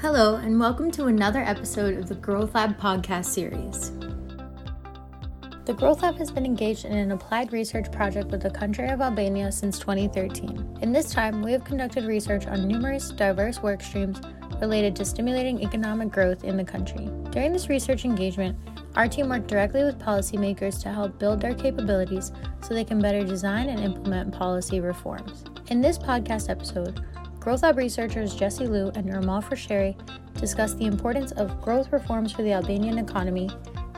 Hello, 0.00 0.36
and 0.36 0.58
welcome 0.58 0.90
to 0.92 1.08
another 1.08 1.40
episode 1.40 1.98
of 1.98 2.08
the 2.08 2.14
Growth 2.14 2.54
Lab 2.54 2.80
podcast 2.80 3.26
series. 3.26 3.90
The 5.66 5.74
Growth 5.74 6.00
Lab 6.00 6.16
has 6.16 6.30
been 6.30 6.46
engaged 6.46 6.86
in 6.86 6.96
an 6.96 7.12
applied 7.12 7.52
research 7.52 7.92
project 7.92 8.30
with 8.30 8.40
the 8.40 8.48
country 8.48 8.88
of 8.88 9.02
Albania 9.02 9.52
since 9.52 9.78
2013. 9.78 10.78
In 10.80 10.92
this 10.92 11.10
time, 11.10 11.42
we 11.42 11.52
have 11.52 11.64
conducted 11.64 12.06
research 12.06 12.46
on 12.46 12.66
numerous 12.66 13.10
diverse 13.10 13.62
work 13.62 13.82
streams 13.82 14.22
related 14.58 14.96
to 14.96 15.04
stimulating 15.04 15.62
economic 15.62 16.08
growth 16.08 16.44
in 16.44 16.56
the 16.56 16.64
country. 16.64 17.10
During 17.28 17.52
this 17.52 17.68
research 17.68 18.06
engagement, 18.06 18.56
our 18.96 19.06
team 19.06 19.28
worked 19.28 19.48
directly 19.48 19.84
with 19.84 19.98
policymakers 19.98 20.80
to 20.80 20.88
help 20.88 21.18
build 21.18 21.42
their 21.42 21.54
capabilities 21.54 22.32
so 22.62 22.72
they 22.72 22.84
can 22.84 23.02
better 23.02 23.22
design 23.22 23.68
and 23.68 23.80
implement 23.80 24.32
policy 24.32 24.80
reforms. 24.80 25.44
In 25.68 25.82
this 25.82 25.98
podcast 25.98 26.48
episode, 26.48 27.04
Growth 27.40 27.62
Lab 27.62 27.78
researchers 27.78 28.34
Jesse 28.34 28.66
Liu 28.66 28.92
and 28.94 29.08
Ermal 29.08 29.42
Frasheri 29.42 29.96
discuss 30.38 30.74
the 30.74 30.84
importance 30.84 31.32
of 31.32 31.62
growth 31.62 31.90
reforms 31.90 32.32
for 32.32 32.42
the 32.42 32.52
Albanian 32.52 32.98
economy, 32.98 33.48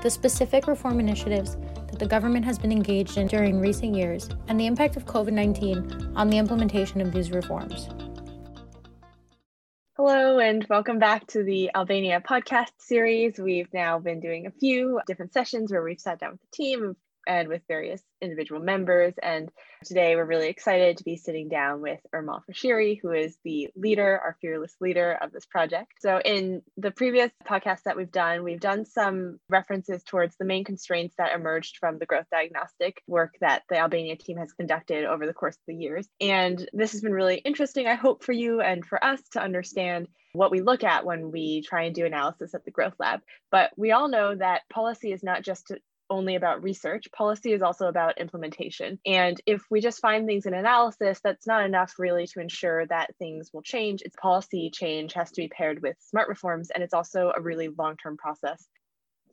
the 0.01 0.09
specific 0.09 0.69
reform 0.69 1.01
initiatives 1.01 1.57
that 1.89 1.99
the 1.99 2.07
government 2.07 2.45
has 2.45 2.57
been 2.57 2.71
engaged 2.71 3.19
in 3.19 3.27
during 3.27 3.59
recent 3.59 3.97
years, 3.97 4.29
and 4.47 4.61
the 4.61 4.67
impact 4.67 4.97
of 4.97 5.07
COVID 5.07 5.33
19 5.33 6.13
on 6.15 6.31
the 6.31 6.39
implementation 6.39 7.01
of 7.01 7.11
these 7.11 7.33
reforms. 7.33 7.89
Hello, 9.97 10.39
and 10.39 10.65
welcome 10.71 11.01
back 11.01 11.27
to 11.27 11.43
the 11.43 11.69
Albania 11.75 12.21
podcast 12.21 12.71
series. 12.79 13.41
We've 13.41 13.73
now 13.75 13.99
been 13.99 14.21
doing 14.21 14.47
a 14.47 14.53
few 14.53 15.01
different 15.09 15.33
sessions 15.33 15.73
where 15.73 15.83
we've 15.83 16.01
sat 16.01 16.21
down 16.21 16.31
with 16.31 16.41
the 16.43 16.57
team 16.57 16.97
and 17.27 17.49
with 17.49 17.63
various 17.69 18.03
individual 18.21 18.61
members. 18.61 19.15
And 19.23 19.51
today 19.85 20.17
we're 20.17 20.25
really 20.25 20.49
excited 20.49 20.97
to 20.99 21.05
be 21.05 21.17
sitting 21.17 21.49
down 21.49 21.81
with 21.81 22.01
Ermal 22.15 22.41
Frasheri, 22.49 22.99
who 23.01 23.13
is 23.13 23.37
the 23.45 23.69
leader, 23.77 24.21
our 24.23 24.37
fearless 24.41 24.75
leader 24.81 25.19
of 25.21 25.33
this 25.33 25.47
project. 25.47 25.93
So 26.01 26.21
in 26.25 26.63
the 26.77 26.91
previous 26.91 27.31
podcast 27.47 27.83
that 27.85 27.97
we've 27.97 28.13
done, 28.13 28.45
we've 28.45 28.61
done 28.61 28.85
some 28.85 29.39
references 29.49 30.03
towards 30.05 30.37
the 30.37 30.45
main 30.45 30.65
constraints 30.65 31.15
that 31.19 31.35
emerged 31.35 31.79
from 31.79 31.99
the 31.99 32.07
growth 32.07 32.27
diagnostic 32.31 33.03
work 33.07 33.35
that 33.41 33.63
the 33.69 33.79
Albania 33.79 34.17
team 34.17 34.37
has 34.39 34.53
conducted 34.53 35.05
over 35.05 35.27
the 35.27 35.35
course 35.35 35.57
of 35.57 35.63
the 35.67 35.75
years. 35.75 36.09
And 36.21 36.69
this 36.73 36.93
has 36.93 37.01
been 37.01 37.13
really 37.13 37.37
interesting, 37.37 37.87
I 37.87 37.95
hope, 37.95 38.23
for 38.23 38.33
you 38.33 38.61
and 38.61 38.85
for 38.85 39.03
us 39.05 39.21
to 39.33 39.43
understand 39.43 40.09
what 40.33 40.51
we 40.51 40.63
look 40.63 40.83
at 40.83 41.05
when 41.05 41.31
we 41.31 41.63
try 41.63 41.83
and 41.83 41.95
do 41.95 42.07
analysis 42.07 42.55
at 42.55 42.65
the 42.65 42.71
growth 42.71 42.95
lab. 42.99 43.21
But 43.51 43.71
we 43.77 43.93
all 43.93 44.09
know 44.09 44.35
that 44.35 44.63
policy 44.71 45.13
is 45.13 45.23
not 45.23 45.43
just 45.43 45.73
only 46.13 46.37
about 46.37 46.63
research. 46.63 47.09
Policy 47.13 47.53
is 47.53 47.63
also 47.63 47.87
about 47.87 48.19
implementation. 48.19 48.99
And 49.07 49.41
if 49.47 49.63
we 49.71 49.81
just 49.81 50.01
find 50.01 50.27
things 50.27 50.47
in 50.47 50.55
analysis, 50.55 51.21
that's 51.25 51.47
not 51.47 51.65
enough 51.65 51.95
really 51.99 52.27
to 52.29 52.41
ensure 52.41 52.87
that 52.87 53.17
things 53.19 53.51
will 53.53 53.63
change. 53.63 54.03
It's 54.03 54.17
policy 54.17 54.71
change 54.73 55.15
has 55.15 55.31
to 55.33 55.41
be 55.41 55.49
paired 55.49 55.83
with 55.83 55.97
smart 56.01 56.29
reforms, 56.29 56.71
and 56.71 56.85
it's 56.85 56.95
also 56.95 57.33
a 57.35 57.41
really 57.41 57.69
long 57.69 57.97
term 57.97 58.17
process. 58.17 58.67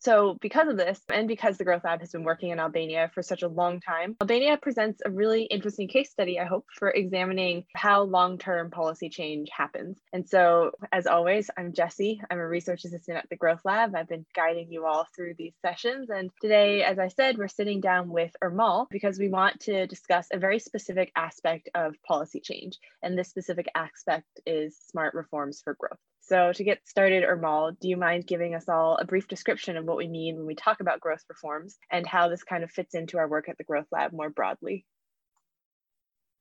So, 0.01 0.37
because 0.41 0.67
of 0.67 0.77
this, 0.77 0.99
and 1.09 1.27
because 1.27 1.57
the 1.57 1.65
Growth 1.65 1.83
Lab 1.83 1.99
has 1.99 2.11
been 2.11 2.23
working 2.23 2.51
in 2.51 2.59
Albania 2.59 3.11
for 3.13 3.21
such 3.21 3.43
a 3.43 3.47
long 3.47 3.81
time, 3.81 4.15
Albania 4.21 4.57
presents 4.57 5.01
a 5.05 5.11
really 5.11 5.43
interesting 5.43 5.87
case 5.87 6.09
study, 6.09 6.39
I 6.39 6.45
hope, 6.45 6.65
for 6.73 6.89
examining 6.89 7.65
how 7.75 8.03
long 8.03 8.37
term 8.37 8.71
policy 8.71 9.09
change 9.09 9.49
happens. 9.51 9.99
And 10.13 10.27
so, 10.27 10.71
as 10.91 11.05
always, 11.05 11.49
I'm 11.57 11.73
Jesse. 11.73 12.21
I'm 12.29 12.39
a 12.39 12.47
research 12.47 12.85
assistant 12.85 13.17
at 13.17 13.29
the 13.29 13.35
Growth 13.35 13.61
Lab. 13.65 13.95
I've 13.95 14.07
been 14.07 14.25
guiding 14.35 14.71
you 14.71 14.85
all 14.85 15.05
through 15.15 15.33
these 15.37 15.53
sessions. 15.61 16.09
And 16.09 16.29
today, 16.41 16.83
as 16.83 16.97
I 16.97 17.09
said, 17.09 17.37
we're 17.37 17.47
sitting 17.47 17.81
down 17.81 18.09
with 18.09 18.35
Ermal 18.41 18.87
because 18.89 19.19
we 19.19 19.29
want 19.29 19.59
to 19.61 19.87
discuss 19.87 20.27
a 20.31 20.39
very 20.39 20.59
specific 20.59 21.11
aspect 21.15 21.69
of 21.75 21.95
policy 22.07 22.39
change. 22.39 22.77
And 23.03 23.17
this 23.17 23.29
specific 23.29 23.67
aspect 23.75 24.27
is 24.45 24.77
smart 24.77 25.13
reforms 25.13 25.61
for 25.63 25.73
growth. 25.73 25.99
So, 26.29 26.53
to 26.53 26.63
get 26.63 26.87
started, 26.87 27.23
Ermal, 27.23 27.75
do 27.79 27.89
you 27.89 27.97
mind 27.97 28.27
giving 28.27 28.53
us 28.53 28.69
all 28.69 28.97
a 28.97 29.03
brief 29.03 29.27
description 29.27 29.77
of 29.77 29.85
what 29.85 29.97
we 29.97 30.07
mean 30.07 30.37
when 30.37 30.45
we 30.45 30.53
talk 30.53 30.79
about 30.79 30.99
growth 30.99 31.23
reforms 31.27 31.79
and 31.91 32.05
how 32.05 32.29
this 32.29 32.43
kind 32.43 32.63
of 32.63 32.69
fits 32.69 32.93
into 32.93 33.17
our 33.17 33.27
work 33.27 33.49
at 33.49 33.57
the 33.57 33.63
Growth 33.63 33.87
Lab 33.91 34.13
more 34.13 34.29
broadly? 34.29 34.85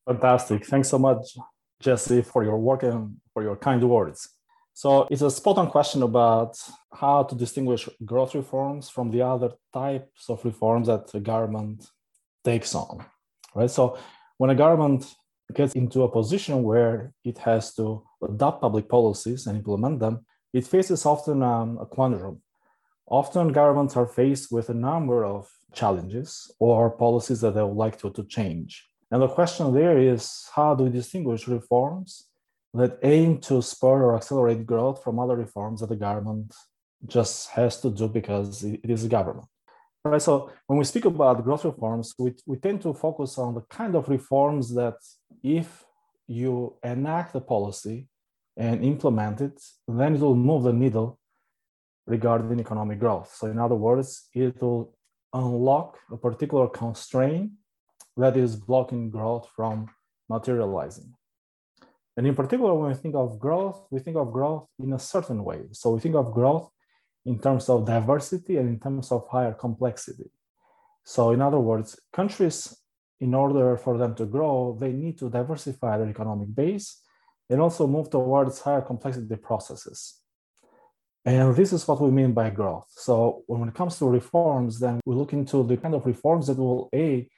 Fantastic. 0.07 0.67
Thanks 0.67 0.91
so 0.91 0.99
much, 0.99 1.39
Jesse, 1.81 2.21
for 2.21 2.45
your 2.45 2.59
work 2.59 2.83
and 2.83 3.17
for 3.33 3.43
your 3.43 3.57
kind 3.57 3.83
words. 3.89 4.29
So, 4.75 5.09
it's 5.11 5.23
a 5.23 5.31
spot 5.31 5.57
on 5.57 5.71
question 5.71 6.03
about 6.03 6.59
how 6.93 7.23
to 7.23 7.35
distinguish 7.35 7.89
growth 8.05 8.35
reforms 8.35 8.91
from 8.91 9.11
the 9.11 9.23
other 9.23 9.53
types 9.73 10.29
of 10.29 10.45
reforms 10.45 10.89
that 10.89 11.15
a 11.15 11.21
government 11.21 11.87
takes 12.45 12.75
on, 12.75 13.07
right? 13.55 13.71
So, 13.71 13.97
when 14.37 14.51
a 14.51 14.55
government 14.55 15.07
gets 15.55 15.75
into 15.75 16.03
a 16.03 16.11
position 16.11 16.63
where 16.63 17.13
it 17.25 17.39
has 17.39 17.75
to 17.75 18.05
adopt 18.23 18.61
public 18.61 18.89
policies 18.89 19.47
and 19.47 19.57
implement 19.57 20.01
them, 20.01 20.25
it 20.53 20.67
faces 20.67 21.07
often 21.07 21.43
um, 21.43 21.79
a 21.81 21.87
quandary. 21.87 22.37
Often 23.07 23.53
governments 23.53 23.97
are 23.97 24.07
faced 24.07 24.53
with 24.53 24.69
a 24.69 24.75
number 24.75 25.25
of 25.25 25.49
challenges 25.73 26.51
or 26.59 26.91
policies 26.91 27.41
that 27.41 27.55
they 27.55 27.63
would 27.63 27.77
like 27.77 27.99
to, 28.01 28.11
to 28.11 28.25
change. 28.25 28.87
And 29.11 29.23
the 29.23 29.29
question 29.29 29.73
there 29.73 29.99
is 29.99 30.47
how 30.55 30.75
do 30.75 30.85
we 30.85 30.91
distinguish 30.91 31.49
reforms 31.49 32.29
that 32.75 32.99
aim 33.03 33.39
to 33.41 33.63
spur 33.63 34.05
or 34.05 34.17
accelerate 34.17 34.67
growth 34.67 35.03
from 35.03 35.19
other 35.19 35.37
reforms 35.37 35.81
that 35.81 35.89
the 35.89 35.97
government 35.97 36.55
just 37.07 37.49
has 37.51 37.81
to 37.81 37.91
do 37.91 38.09
because 38.09 38.65
it 38.65 38.91
is 38.91 39.05
a 39.05 39.09
government? 39.09 39.49
Right. 40.09 40.23
So 40.23 40.51
when 40.67 40.79
we 40.79 40.85
speak 40.85 41.05
about 41.05 41.45
growth 41.45 41.67
reforms, 41.67 42.15
we, 42.19 42.35
we 42.47 42.57
tend 42.57 42.81
to 42.83 42.95
focus 42.95 43.37
on 43.37 43.55
the 43.55 43.61
kind 43.63 43.95
of 43.95 44.09
reforms 44.09 44.75
that 44.75 44.97
if 45.43 45.85
you 46.27 46.77
enact 46.83 47.35
a 47.35 47.41
policy 47.41 48.09
and 48.57 48.83
implement 48.83 49.43
it, 49.43 49.61
then 49.87 50.15
it 50.15 50.21
will 50.21 50.35
move 50.35 50.63
the 50.63 50.73
needle 50.73 51.19
regarding 52.07 52.59
economic 52.59 52.99
growth. 52.99 53.35
So 53.35 53.49
in 53.49 53.59
other 53.59 53.75
words, 53.75 54.29
it 54.33 54.61
will 54.63 54.97
unlock 55.35 55.99
a 56.11 56.17
particular 56.17 56.69
constraint 56.69 57.51
that 58.17 58.35
is 58.35 58.57
blocking 58.57 59.11
growth 59.11 59.51
from 59.55 59.89
materializing. 60.31 61.13
And 62.17 62.27
in 62.27 62.35
particular, 62.35 62.73
when 62.73 62.89
we 62.89 62.97
think 62.97 63.15
of 63.15 63.39
growth, 63.39 63.87
we 63.91 64.01
think 64.01 64.17
of 64.17 64.33
growth 64.33 64.69
in 64.79 64.95
a 64.95 64.99
certain 64.99 65.45
way. 65.45 65.67
So 65.73 65.91
we 65.91 66.01
think 66.01 66.15
of 66.15 66.33
growth 66.33 66.71
in 67.29 67.39
terms 67.39 67.69
of 67.69 67.85
diversity 67.85 68.57
and 68.57 68.69
in 68.69 68.81
terms 68.81 69.13
of 69.13 69.29
higher 69.29 69.53
complexity. 69.53 70.31
So, 71.05 71.33
in 71.33 71.41
other 71.43 71.61
words, 71.61 71.99
countries, 72.13 72.59
in 73.21 73.35
order 73.35 73.77
for 73.77 73.99
them 73.99 74.15
to 74.15 74.25
grow, 74.25 74.79
they 74.81 74.93
need 74.93 75.19
to 75.19 75.29
diversify 75.29 75.99
their 75.99 76.09
economic 76.09 76.55
base 76.55 77.03
and 77.51 77.61
also 77.61 77.87
move 77.87 78.09
towards 78.09 78.61
higher 78.61 78.81
complexity 78.81 79.37
processes. 79.37 80.21
And 81.25 81.55
this 81.55 81.73
is 81.73 81.87
what 81.87 82.01
we 82.01 82.11
mean 82.11 82.33
by 82.33 82.49
growth. 82.49 82.89
So, 82.89 83.43
when 83.47 83.69
it 83.69 83.75
comes 83.75 83.99
to 83.99 84.07
reforms, 84.21 84.81
then 84.81 85.01
we 85.05 85.15
look 85.15 85.33
into 85.35 85.63
the 85.65 85.77
kind 85.77 85.95
of 85.95 86.07
reforms 86.07 86.47
that 86.47 86.57
will 86.57 86.89
A, 86.95 87.29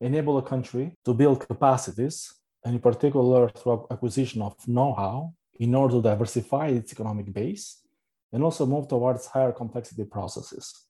enable 0.00 0.38
a 0.38 0.42
country 0.42 0.96
to 1.04 1.12
build 1.12 1.46
capacities, 1.46 2.16
and 2.64 2.74
in 2.74 2.80
particular 2.80 3.48
through 3.48 3.86
acquisition 3.90 4.42
of 4.42 4.54
know 4.68 4.92
how 4.94 5.34
in 5.58 5.74
order 5.74 5.94
to 5.94 6.02
diversify 6.02 6.68
its 6.68 6.92
economic 6.92 7.32
base 7.32 7.80
and 8.32 8.42
also 8.42 8.66
move 8.66 8.88
towards 8.88 9.26
higher 9.26 9.52
complexity 9.52 10.04
processes, 10.04 10.86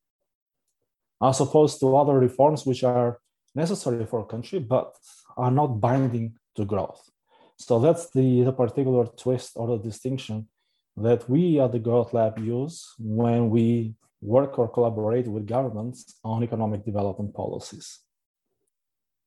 as 1.23 1.41
opposed 1.41 1.81
to 1.81 1.97
other 1.97 2.19
reforms 2.19 2.67
which 2.67 2.85
are 2.85 3.19
necessary 3.55 4.07
for 4.07 4.21
a 4.21 4.25
country 4.25 4.59
but 4.59 4.95
are 5.37 5.51
not 5.51 5.81
binding 5.81 6.35
to 6.57 6.65
growth. 6.65 7.11
So 7.57 7.79
that's 7.79 8.11
the, 8.11 8.43
the 8.43 8.53
particular 8.53 9.07
twist 9.07 9.53
or 9.57 9.67
the 9.69 9.79
distinction 9.79 10.49
that 10.97 11.29
we 11.29 11.61
at 11.61 11.73
the 11.73 11.79
Growth 11.79 12.13
Lab 12.13 12.39
use 12.39 12.95
when 12.99 13.51
we 13.51 13.95
work 14.21 14.59
or 14.59 14.69
collaborate 14.69 15.27
with 15.27 15.47
governments 15.47 16.15
on 16.25 16.43
economic 16.43 16.85
development 16.85 17.35
policies. 17.35 18.01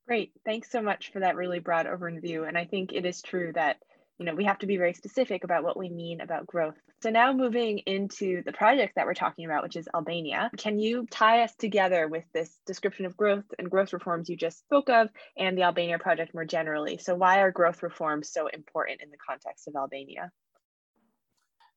Great. 0.08 0.32
Thanks 0.46 0.70
so 0.70 0.82
much 0.82 1.12
for 1.12 1.22
that 1.22 1.36
really 1.36 1.60
broad 1.60 1.86
overview. 1.86 2.48
And 2.48 2.58
I 2.58 2.66
think 2.66 2.92
it 2.92 3.06
is 3.06 3.22
true 3.22 3.52
that 3.54 3.78
you 4.20 4.26
know, 4.26 4.36
we 4.36 4.46
have 4.46 4.60
to 4.60 4.68
be 4.68 4.78
very 4.78 4.94
specific 4.94 5.44
about 5.44 5.64
what 5.64 5.78
we 5.78 5.90
mean 5.90 6.22
about 6.22 6.48
growth. 6.48 6.78
So 7.04 7.10
now 7.10 7.34
moving 7.34 7.80
into 7.80 8.44
the 8.44 8.54
project 8.54 8.94
that 8.96 9.06
we're 9.06 9.14
talking 9.14 9.44
about, 9.44 9.62
which 9.62 9.76
is 9.76 9.90
Albania, 9.94 10.50
can 10.56 10.80
you 10.80 11.06
tie 11.12 11.44
us 11.44 11.54
together 11.54 12.08
with 12.08 12.24
this 12.34 12.58
description 12.66 13.06
of 13.06 13.18
growth 13.18 13.44
and 13.60 13.70
growth 13.70 13.92
reforms 13.92 14.30
you 14.30 14.38
just 14.38 14.60
spoke 14.60 14.90
of 14.90 15.10
and 15.38 15.58
the 15.58 15.64
Albania 15.64 16.00
project 16.00 16.34
more 16.34 16.46
generally? 16.46 16.98
So 16.98 17.14
why 17.14 17.42
are 17.42 17.52
growth 17.52 17.84
reforms 17.84 18.30
so 18.32 18.48
important 18.48 19.02
in 19.02 19.12
the 19.12 19.18
context 19.18 19.68
of 19.68 19.76
Albania? 19.76 20.32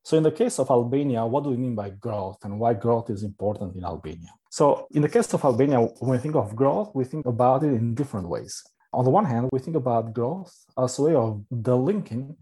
So 0.04 0.16
in 0.16 0.22
the 0.22 0.30
case 0.30 0.60
of 0.60 0.70
Albania, 0.70 1.26
what 1.26 1.42
do 1.42 1.50
we 1.50 1.56
mean 1.56 1.74
by 1.74 1.90
growth 1.90 2.38
and 2.44 2.60
why 2.60 2.74
growth 2.74 3.10
is 3.10 3.24
important 3.24 3.74
in 3.74 3.84
Albania? 3.84 4.30
So 4.48 4.86
in 4.92 5.02
the 5.02 5.08
case 5.08 5.34
of 5.34 5.42
Albania, 5.42 5.80
when 5.98 6.12
we 6.12 6.18
think 6.18 6.36
of 6.36 6.54
growth, 6.54 6.92
we 6.94 7.02
think 7.02 7.26
about 7.26 7.64
it 7.64 7.72
in 7.72 7.96
different 7.96 8.28
ways 8.28 8.62
on 8.96 9.04
the 9.04 9.10
one 9.10 9.26
hand, 9.26 9.50
we 9.52 9.58
think 9.58 9.76
about 9.76 10.14
growth 10.14 10.54
as 10.78 10.98
a 10.98 11.02
way 11.02 11.14
of 11.14 11.44
delinking 11.52 12.34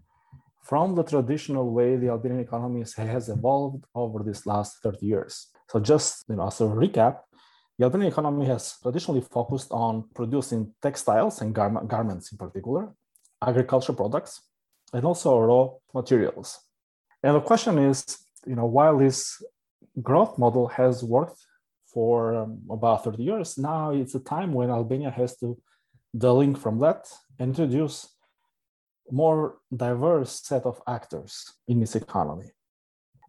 from 0.65 0.95
the 0.95 1.03
traditional 1.03 1.71
way 1.71 1.95
the 1.95 2.09
Albanian 2.09 2.41
economy 2.41 2.83
has 2.97 3.29
evolved 3.29 3.85
over 3.93 4.23
these 4.23 4.45
last 4.47 4.81
30 4.81 5.05
years. 5.05 5.47
So 5.69 5.79
just 5.79 6.25
you 6.27 6.35
know, 6.35 6.47
as 6.47 6.59
a 6.59 6.63
recap, 6.63 7.19
the 7.77 7.85
Albanian 7.85 8.11
economy 8.11 8.47
has 8.47 8.75
traditionally 8.81 9.21
focused 9.21 9.71
on 9.71 10.09
producing 10.15 10.73
textiles 10.81 11.41
and 11.41 11.53
gar- 11.53 11.83
garments 11.85 12.31
in 12.31 12.37
particular, 12.37 12.93
agricultural 13.45 13.95
products, 13.95 14.41
and 14.91 15.05
also 15.05 15.37
raw 15.39 15.69
materials. 15.93 16.59
And 17.21 17.35
the 17.35 17.41
question 17.41 17.77
is, 17.77 18.03
you 18.47 18.55
know, 18.55 18.65
while 18.65 18.97
this 18.97 19.43
growth 20.01 20.37
model 20.39 20.67
has 20.67 21.03
worked 21.03 21.45
for 21.93 22.35
um, 22.35 22.61
about 22.71 23.03
30 23.03 23.21
years, 23.23 23.57
now 23.57 23.91
it's 23.91 24.15
a 24.15 24.19
time 24.19 24.53
when 24.53 24.69
Albania 24.69 25.11
has 25.11 25.37
to 25.37 25.57
link 26.13 26.57
from 26.57 26.79
that 26.79 27.07
and 27.39 27.49
introduce 27.49 28.14
more 29.11 29.57
diverse 29.75 30.41
set 30.43 30.63
of 30.63 30.81
actors 30.87 31.53
in 31.67 31.81
its 31.81 31.95
economy. 31.95 32.51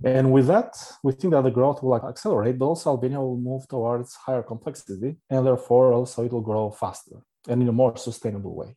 And 0.05 0.33
with 0.33 0.47
that, 0.49 0.77
we 1.03 1.13
think 1.13 1.33
that 1.33 1.43
the 1.43 1.51
growth 1.51 1.83
will 1.83 1.97
accelerate, 1.97 2.59
but 2.59 2.67
also 2.67 2.91
Albania 2.91 3.21
will 3.21 3.39
move 3.39 3.67
towards 3.67 4.15
higher 4.15 4.43
complexity, 4.43 5.17
and 5.31 5.47
therefore 5.47 5.93
also 5.93 6.25
it 6.25 6.33
will 6.33 6.43
grow 6.43 6.71
faster 6.71 7.23
and 7.49 7.63
in 7.63 7.69
a 7.69 7.73
more 7.73 7.97
sustainable 7.97 8.55
way. 8.55 8.77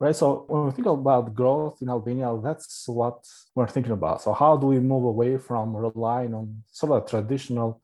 Right. 0.00 0.14
So 0.14 0.44
when 0.46 0.66
we 0.66 0.70
think 0.70 0.86
about 0.86 1.34
growth 1.34 1.78
in 1.82 1.88
Albania, 1.88 2.38
that's 2.42 2.86
what 2.86 3.26
we're 3.54 3.66
thinking 3.66 3.92
about. 3.92 4.22
So 4.22 4.32
how 4.32 4.56
do 4.56 4.68
we 4.68 4.78
move 4.78 5.04
away 5.04 5.38
from 5.38 5.76
relying 5.76 6.34
on 6.34 6.62
sort 6.70 6.92
of 6.92 7.10
traditional 7.10 7.82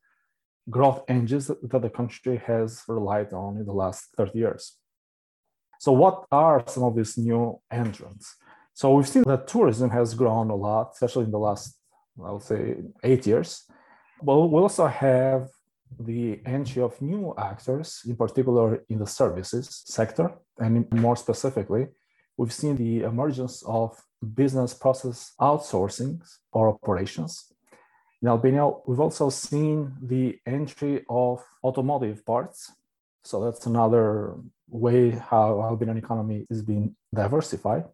growth 0.70 1.03
engines 1.09 1.49
that 1.49 1.82
the 1.82 1.91
country 1.91 2.41
has 2.47 2.85
relied 2.87 3.32
on 3.32 3.56
in 3.56 3.67
the 3.67 3.73
last 3.73 4.15
30 4.17 4.38
years? 4.38 4.77
So 5.84 5.92
what 5.92 6.25
are 6.32 6.64
some 6.66 6.84
of 6.84 6.96
these 6.96 7.19
new 7.19 7.60
entrants? 7.70 8.36
So 8.72 8.94
we've 8.94 9.12
seen 9.14 9.25
that 9.25 9.46
tourism 9.46 9.90
has 9.90 10.14
grown 10.14 10.48
a 10.48 10.56
lot, 10.56 10.92
especially 10.94 11.25
in 11.25 11.31
the 11.31 11.44
last 11.48 11.76
I 12.26 12.31
would 12.32 12.42
say, 12.42 12.76
eight 13.02 13.26
years. 13.26 13.64
But 14.22 14.46
we 14.46 14.60
also 14.60 14.86
have 14.86 15.50
the 16.00 16.40
entry 16.46 16.81
of 16.81 17.02
new 17.02 17.34
actors, 17.36 18.00
in 18.06 18.16
particular 18.16 18.82
in 18.88 18.98
the 18.98 19.06
services 19.06 19.82
sector. 19.98 20.32
And 20.58 20.90
more 20.92 21.16
specifically, 21.16 21.88
we've 22.38 22.58
seen 22.60 22.76
the 22.76 23.02
emergence 23.02 23.62
of 23.66 23.88
business 24.42 24.72
process 24.72 25.34
outsourcing 25.38 26.22
or 26.52 26.70
operations. 26.70 27.52
In 28.22 28.28
Albania, 28.28 28.70
we've 28.86 29.00
also 29.00 29.28
seen 29.28 29.92
the 30.00 30.38
entry 30.46 31.04
of 31.10 31.44
automotive 31.62 32.25
parts. 32.25 32.72
So 33.25 33.44
that's 33.44 33.67
another 33.67 34.35
way 34.69 35.11
how 35.11 35.62
Albanian 35.62 35.99
economy 35.99 36.47
is 36.50 36.62
being 36.62 36.97
diversified 37.15 37.85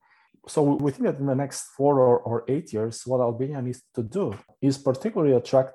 so 0.49 0.63
we 0.63 0.91
think 0.91 1.05
that 1.05 1.19
in 1.19 1.27
the 1.27 1.35
next 1.35 1.69
four 1.77 2.01
or, 2.01 2.19
or 2.19 2.45
eight 2.49 2.73
years, 2.73 3.03
what 3.07 3.21
Albania 3.21 3.61
needs 3.61 3.83
to 3.95 4.03
do 4.03 4.35
is 4.61 4.79
particularly 4.79 5.35
attract 5.35 5.75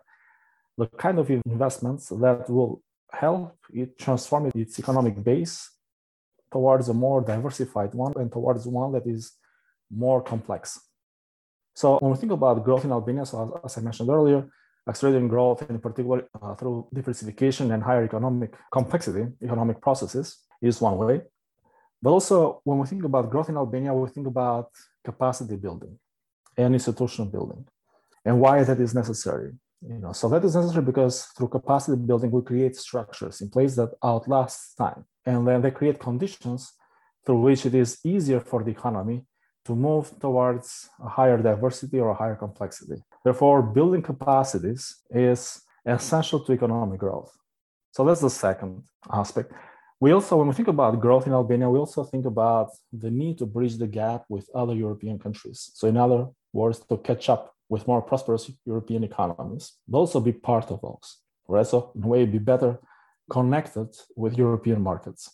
the 0.77 0.87
kind 0.87 1.19
of 1.19 1.29
investments 1.29 2.09
that 2.09 2.49
will 2.49 2.81
help 3.11 3.57
it 3.73 3.97
transform 3.97 4.51
its 4.53 4.77
economic 4.79 5.23
base 5.23 5.71
towards 6.51 6.89
a 6.89 6.93
more 6.93 7.21
diversified 7.21 7.93
one 7.93 8.13
and 8.17 8.31
towards 8.31 8.65
one 8.67 8.91
that 8.91 9.05
is 9.07 9.33
more 9.89 10.21
complex. 10.21 10.79
So 11.75 11.97
when 11.99 12.11
we 12.11 12.17
think 12.17 12.31
about 12.31 12.63
growth 12.63 12.85
in 12.85 12.91
Albania, 12.91 13.25
so 13.25 13.59
as, 13.63 13.71
as 13.71 13.77
I 13.77 13.81
mentioned 13.81 14.09
earlier, 14.09 14.49
accelerating 14.87 15.27
growth, 15.27 15.67
in 15.69 15.79
particular 15.79 16.27
uh, 16.41 16.55
through 16.55 16.87
diversification 16.93 17.71
and 17.71 17.83
higher 17.83 18.03
economic 18.03 18.53
complexity, 18.71 19.25
economic 19.43 19.81
processes, 19.81 20.43
is 20.61 20.81
one 20.81 20.97
way. 20.97 21.21
But 22.01 22.11
also, 22.11 22.61
when 22.63 22.77
we 22.79 22.87
think 22.87 23.03
about 23.03 23.29
growth 23.29 23.49
in 23.49 23.57
Albania, 23.57 23.93
we 23.93 24.09
think 24.09 24.27
about 24.27 24.69
capacity 25.03 25.55
building 25.55 25.97
and 26.57 26.73
institutional 26.73 27.31
building, 27.31 27.65
and 28.23 28.39
why 28.39 28.63
that 28.63 28.79
is 28.79 28.93
necessary. 28.93 29.53
You 29.81 29.99
know, 29.99 30.13
so 30.13 30.29
that 30.29 30.43
is 30.43 30.55
necessary 30.55 30.83
because 30.83 31.25
through 31.37 31.49
capacity 31.49 31.97
building, 31.97 32.31
we 32.31 32.41
create 32.41 32.75
structures 32.75 33.41
in 33.41 33.49
place 33.49 33.75
that 33.75 33.91
outlast 34.03 34.77
time, 34.77 35.05
and 35.25 35.47
then 35.47 35.61
they 35.61 35.71
create 35.71 35.99
conditions 35.99 36.73
through 37.25 37.41
which 37.41 37.65
it 37.65 37.75
is 37.75 37.99
easier 38.03 38.39
for 38.39 38.63
the 38.63 38.71
economy 38.71 39.25
to 39.65 39.75
move 39.75 40.11
towards 40.19 40.89
a 41.03 41.09
higher 41.09 41.37
diversity 41.37 41.99
or 41.99 42.09
a 42.09 42.13
higher 42.13 42.35
complexity. 42.35 43.01
Therefore, 43.23 43.61
building 43.61 44.01
capacities 44.01 45.01
is 45.09 45.61
essential 45.85 46.39
to 46.41 46.53
economic 46.53 46.99
growth. 46.99 47.35
So 47.91 48.03
that's 48.05 48.21
the 48.21 48.29
second 48.29 48.83
aspect 49.11 49.51
we 49.99 50.11
also, 50.11 50.37
when 50.37 50.47
we 50.47 50.53
think 50.53 50.67
about 50.67 50.99
growth 50.99 51.25
in 51.25 51.33
Albania, 51.33 51.69
we 51.69 51.79
also 51.79 52.03
think 52.03 52.25
about 52.25 52.69
the 52.91 53.09
need 53.09 53.37
to 53.37 53.45
bridge 53.45 53.77
the 53.77 53.87
gap 53.87 54.25
with 54.29 54.49
other 54.53 54.73
European 54.73 55.17
countries. 55.17 55.71
So, 55.73 55.87
in 55.87 55.97
other 55.97 56.27
words, 56.51 56.79
to 56.89 56.97
catch 56.97 57.29
up 57.29 57.53
with 57.69 57.87
more 57.87 58.01
prosperous 58.01 58.51
European 58.65 59.03
economies, 59.03 59.73
but 59.87 59.99
also 59.99 60.19
be 60.19 60.33
part 60.33 60.69
of 60.69 60.81
those, 60.81 61.17
right? 61.47 61.65
So, 61.65 61.91
in 61.95 62.03
a 62.03 62.07
way, 62.07 62.25
be 62.25 62.39
better 62.39 62.79
connected 63.29 63.87
with 64.15 64.37
European 64.37 64.81
markets. 64.81 65.31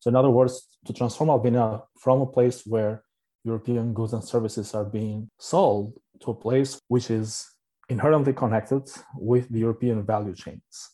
So, 0.00 0.08
in 0.08 0.16
other 0.16 0.30
words, 0.30 0.66
to 0.86 0.92
transform 0.94 1.28
Albania 1.28 1.82
from 1.98 2.22
a 2.22 2.26
place 2.26 2.66
where 2.66 3.04
European 3.44 3.94
goods 3.94 4.12
and 4.12 4.22
services 4.22 4.74
are 4.74 4.84
being 4.84 5.30
sold 5.38 5.94
to 6.20 6.30
a 6.30 6.34
place 6.34 6.80
which 6.88 7.10
is 7.10 7.48
inherently 7.88 8.32
connected 8.32 8.82
with 9.16 9.48
the 9.48 9.58
European 9.58 10.04
value 10.04 10.34
chains. 10.34 10.90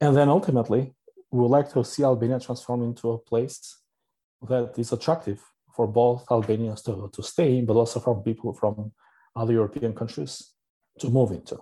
And 0.00 0.16
then 0.16 0.28
ultimately, 0.28 0.94
we 1.30 1.40
would 1.40 1.50
like 1.50 1.72
to 1.72 1.84
see 1.84 2.02
Albania 2.02 2.40
transform 2.40 2.82
into 2.82 3.10
a 3.10 3.18
place 3.18 3.78
that 4.48 4.78
is 4.78 4.92
attractive 4.92 5.40
for 5.74 5.86
both 5.86 6.24
Albanians 6.30 6.82
to, 6.82 7.10
to 7.12 7.22
stay, 7.22 7.60
but 7.60 7.74
also 7.74 8.00
from 8.00 8.22
people 8.22 8.52
from 8.52 8.92
other 9.36 9.52
European 9.52 9.94
countries 9.94 10.52
to 10.98 11.08
move 11.08 11.30
into. 11.30 11.58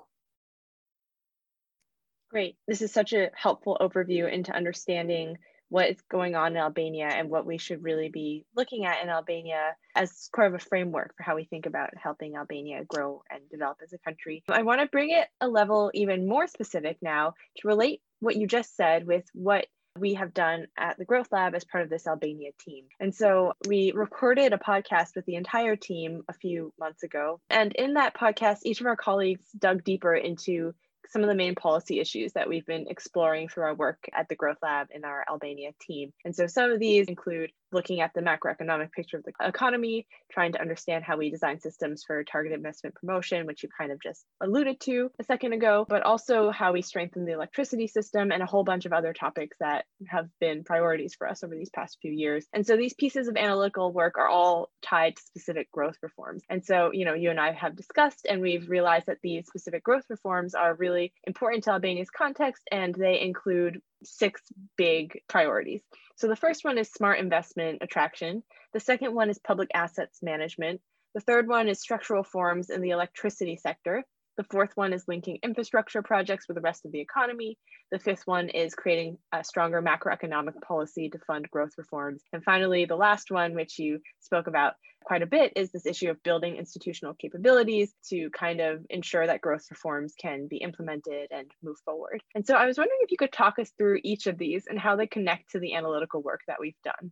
Great. 2.31 2.57
This 2.67 2.83
is 2.83 2.93
such 2.93 3.13
a 3.13 3.31
helpful 3.35 3.77
overview 3.81 4.31
into 4.31 4.55
understanding 4.55 5.39
what 5.69 5.91
is 5.91 6.01
going 6.11 6.35
on 6.35 6.53
in 6.53 6.59
Albania 6.59 7.09
and 7.09 7.29
what 7.29 7.47
we 7.47 7.59
should 7.59 7.83
really 7.83 8.09
be 8.09 8.45
looking 8.57 8.87
at 8.87 9.03
in 9.03 9.09
Albania 9.09 9.75
as 9.95 10.31
part 10.35 10.49
of 10.49 10.55
a 10.55 10.65
framework 10.65 11.15
for 11.17 11.23
how 11.23 11.37
we 11.37 11.45
think 11.45 11.67
about 11.67 11.91
helping 11.97 12.37
Albania 12.37 12.85
grow 12.85 13.23
and 13.31 13.41
develop 13.51 13.79
as 13.83 13.93
a 13.93 13.99
country. 13.99 14.43
I 14.49 14.63
want 14.63 14.81
to 14.81 14.87
bring 14.87 15.11
it 15.11 15.29
a 15.41 15.49
level 15.49 15.91
even 15.95 16.29
more 16.29 16.47
specific 16.47 16.99
now 17.03 17.35
to 17.59 17.69
relate 17.69 18.01
what 18.21 18.37
you 18.37 18.47
just 18.47 18.77
said 18.77 19.07
with 19.07 19.25
what 19.33 19.67
we 19.99 20.15
have 20.15 20.33
done 20.33 20.67
at 20.77 20.97
the 20.97 21.05
Growth 21.05 21.29
Lab 21.33 21.55
as 21.55 21.65
part 21.65 21.85
of 21.85 21.91
this 21.91 22.07
Albania 22.07 22.51
team. 22.59 22.85
And 23.01 23.15
so 23.15 23.53
we 23.67 23.93
recorded 23.95 24.53
a 24.53 24.59
podcast 24.59 25.17
with 25.17 25.27
the 25.27 25.35
entire 25.35 25.77
team 25.77 26.23
a 26.29 26.33
few 26.33 26.73
months 26.79 27.03
ago. 27.03 27.41
And 27.51 27.73
in 27.73 27.95
that 27.95 28.15
podcast, 28.15 28.59
each 28.65 28.81
of 28.81 28.87
our 28.87 28.97
colleagues 28.97 29.49
dug 29.59 29.85
deeper 29.85 30.15
into 30.15 30.75
some 31.11 31.23
of 31.23 31.29
the 31.29 31.35
main 31.35 31.55
policy 31.55 32.01
issues 32.01 32.33
that 32.33 32.49
we've 32.49 32.67
been 32.67 32.87
exploring 32.89 33.49
through 33.49 33.65
our 33.65 33.75
work 33.75 33.99
at 34.13 34.29
the 34.29 34.37
Growth 34.37 34.59
Lab 34.63 34.89
in 34.91 35.05
our 35.05 35.25
Albania 35.29 35.71
team. 35.81 36.13
And 36.25 36.35
so 36.35 36.47
some 36.47 36.71
of 36.71 36.79
these 36.79 37.07
include 37.09 37.51
looking 37.73 38.01
at 38.01 38.13
the 38.15 38.21
macroeconomic 38.21 38.93
picture 38.93 39.19
of 39.19 39.25
the 39.25 39.33
economy, 39.47 40.07
trying 40.33 40.53
to 40.53 40.61
understand 40.61 41.05
how 41.05 41.17
we 41.17 41.31
design 41.31 41.61
systems 41.61 42.03
for 42.07 42.25
targeted 42.25 42.57
investment 42.57 42.95
promotion, 42.95 43.47
which 43.47 43.63
you 43.63 43.69
kind 43.77 43.93
of 43.93 44.01
just 44.01 44.25
alluded 44.41 44.81
to 44.81 45.11
a 45.19 45.25
second 45.25 45.53
ago, 45.53 45.85
but 45.89 46.03
also 46.03 46.51
how 46.51 46.73
we 46.73 46.83
strengthen 46.83 47.25
the 47.25 47.33
electricity 47.33 47.87
system 47.87 48.33
and 48.33 48.43
a 48.43 48.47
whole 48.47 48.65
bunch 48.65 48.87
of 48.87 48.93
other 48.93 49.13
topics 49.13 49.57
that 49.61 49.85
have 50.07 50.29
been 50.41 50.65
priorities 50.65 51.15
for 51.15 51.29
us 51.29 51.45
over 51.45 51.55
these 51.55 51.71
past 51.71 51.99
few 52.01 52.13
years. 52.13 52.47
And 52.53 52.67
so 52.67 52.77
these 52.77 52.95
pieces 52.95 53.29
of 53.29 53.37
analytical 53.37 53.93
work 53.93 54.17
are 54.19 54.29
all 54.29 54.71
tied 54.83 55.17
to 55.17 55.23
specific 55.23 55.71
growth 55.71 55.97
reforms. 56.03 56.43
And 56.49 56.65
so, 56.65 56.91
you 56.93 57.05
know, 57.05 57.15
you 57.15 57.31
and 57.31 57.41
I 57.41 57.53
have 57.53 57.77
discussed 57.77 58.27
and 58.29 58.41
we've 58.41 58.69
realized 58.69 59.07
that 59.07 59.19
these 59.23 59.47
specific 59.47 59.85
growth 59.85 60.05
reforms 60.09 60.55
are 60.55 60.75
really 60.75 60.98
important 61.27 61.65
to 61.65 61.73
Albania's 61.73 62.11
context 62.11 62.63
and 62.71 62.95
they 62.95 63.21
include 63.21 63.81
six 64.05 64.43
big 64.77 65.21
priorities. 65.29 65.83
So 66.17 66.29
the 66.29 66.37
first 66.37 66.65
one 66.65 66.79
is 66.79 66.91
smart 66.91 67.19
investment 67.19 67.79
attraction. 67.81 68.43
The 68.73 68.81
second 68.81 69.15
one 69.15 69.31
is 69.31 69.39
public 69.39 69.71
assets 69.75 70.21
management. 70.23 70.81
The 71.15 71.21
third 71.21 71.49
one 71.49 71.69
is 71.69 71.81
structural 71.81 72.23
reforms 72.23 72.71
in 72.71 72.81
the 72.81 72.91
electricity 72.91 73.57
sector. 73.57 74.05
The 74.39 74.45
fourth 74.45 74.71
one 74.77 74.93
is 74.93 75.09
linking 75.09 75.41
infrastructure 75.43 76.01
projects 76.01 76.47
with 76.47 76.55
the 76.55 76.61
rest 76.61 76.87
of 76.87 76.93
the 76.93 77.01
economy. 77.01 77.59
The 77.91 77.99
fifth 77.99 78.25
one 78.25 78.49
is 78.51 78.73
creating 78.73 79.19
a 79.35 79.43
stronger 79.43 79.83
macroeconomic 79.83 80.63
policy 80.63 81.11
to 81.11 81.19
fund 81.27 81.51
growth 81.51 81.73
reforms. 81.77 82.23
And 82.33 82.45
finally, 82.45 82.85
the 82.85 82.95
last 82.95 83.33
one, 83.33 83.57
which 83.57 83.81
you 83.81 83.99
spoke 84.21 84.47
about 84.47 84.75
quite 85.03 85.23
a 85.23 85.27
bit, 85.27 85.55
is 85.57 85.73
this 85.73 85.87
issue 85.87 86.09
of 86.09 86.23
building 86.23 86.55
institutional 86.55 87.15
capabilities 87.15 87.93
to 88.11 88.31
kind 88.31 88.61
of 88.61 88.87
ensure 88.91 89.27
that 89.27 89.41
growth 89.41 89.67
reforms 89.71 90.15
can 90.17 90.47
be 90.47 90.59
implemented 90.59 91.33
and 91.33 91.51
move 91.61 91.79
forward. 91.85 92.23
And 92.37 92.47
so 92.47 92.55
I 92.55 92.67
was 92.67 92.79
wondering 92.79 93.01
if 93.01 93.11
you 93.11 93.17
could 93.17 93.33
talk 93.33 93.59
us 93.59 93.73
through 93.77 93.99
each 94.05 94.29
of 94.29 94.39
these 94.39 94.67
and 94.69 94.79
how 94.79 94.95
they 94.95 95.09
connect 95.09 95.51
to 95.51 95.59
the 95.59 95.75
analytical 95.75 96.23
work 96.23 96.43
that 96.47 96.61
we've 96.61 96.81
done. 96.85 97.11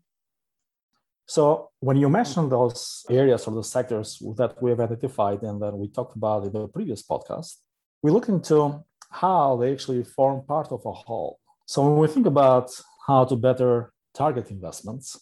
So 1.27 1.71
when 1.81 1.97
you 1.97 2.09
mentioned 2.09 2.53
those 2.53 3.05
areas 3.11 3.47
or 3.47 3.55
the 3.55 3.65
sectors 3.65 4.23
that 4.37 4.63
we 4.63 4.71
have 4.71 4.81
identified 4.81 5.43
and 5.43 5.61
that 5.61 5.77
we 5.77 5.89
talked 5.89 6.17
about 6.17 6.45
in 6.45 6.53
the 6.53 6.69
previous 6.69 7.03
podcast, 7.03 7.57
we 8.03 8.13
look 8.13 8.29
into 8.29 8.85
how 9.11 9.57
they 9.57 9.73
actually 9.73 10.05
form 10.05 10.45
part 10.47 10.71
of 10.71 10.87
a 10.87 10.93
whole. 10.93 11.41
So 11.67 11.83
when 11.85 11.99
we 11.99 12.07
think 12.07 12.27
about 12.27 12.71
how 13.07 13.25
to 13.25 13.35
better 13.35 13.93
target 14.15 14.51
investments, 14.51 15.19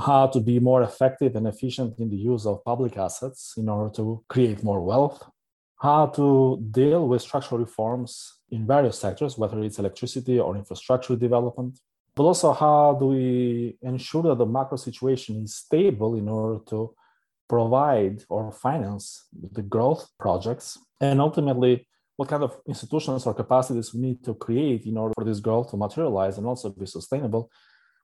how 0.00 0.28
to 0.28 0.40
be 0.40 0.60
more 0.60 0.82
effective 0.82 1.34
and 1.34 1.46
efficient 1.48 1.98
in 1.98 2.10
the 2.10 2.16
use 2.16 2.46
of 2.46 2.64
public 2.64 2.96
assets 2.96 3.54
in 3.56 3.68
order 3.68 3.92
to 3.96 4.24
create 4.28 4.62
more 4.62 4.80
wealth, 4.80 5.22
how 5.80 6.06
to 6.06 6.62
deal 6.70 7.08
with 7.08 7.22
structural 7.22 7.60
reforms 7.60 8.38
in 8.50 8.66
various 8.66 8.98
sectors, 8.98 9.36
whether 9.36 9.60
it's 9.62 9.78
electricity 9.78 10.38
or 10.38 10.56
infrastructure 10.56 11.16
development, 11.16 11.78
but 12.14 12.24
also 12.24 12.52
how 12.52 12.96
do 12.98 13.06
we 13.06 13.76
ensure 13.82 14.22
that 14.22 14.38
the 14.38 14.46
macro 14.46 14.76
situation 14.76 15.42
is 15.42 15.54
stable 15.54 16.14
in 16.16 16.28
order 16.28 16.58
to 16.66 16.94
provide 17.48 18.22
or 18.28 18.52
finance 18.52 19.26
the 19.52 19.62
growth 19.62 20.08
projects 20.18 20.78
and 21.00 21.20
ultimately 21.20 21.86
what 22.16 22.28
kind 22.28 22.42
of 22.42 22.60
institutions 22.68 23.26
or 23.26 23.32
capacities 23.32 23.94
we 23.94 24.00
need 24.00 24.22
to 24.22 24.34
create 24.34 24.84
in 24.84 24.96
order 24.98 25.14
for 25.16 25.24
this 25.24 25.40
growth 25.40 25.70
to 25.70 25.76
materialize 25.76 26.36
and 26.36 26.46
also 26.46 26.68
be 26.68 26.84
sustainable, 26.84 27.50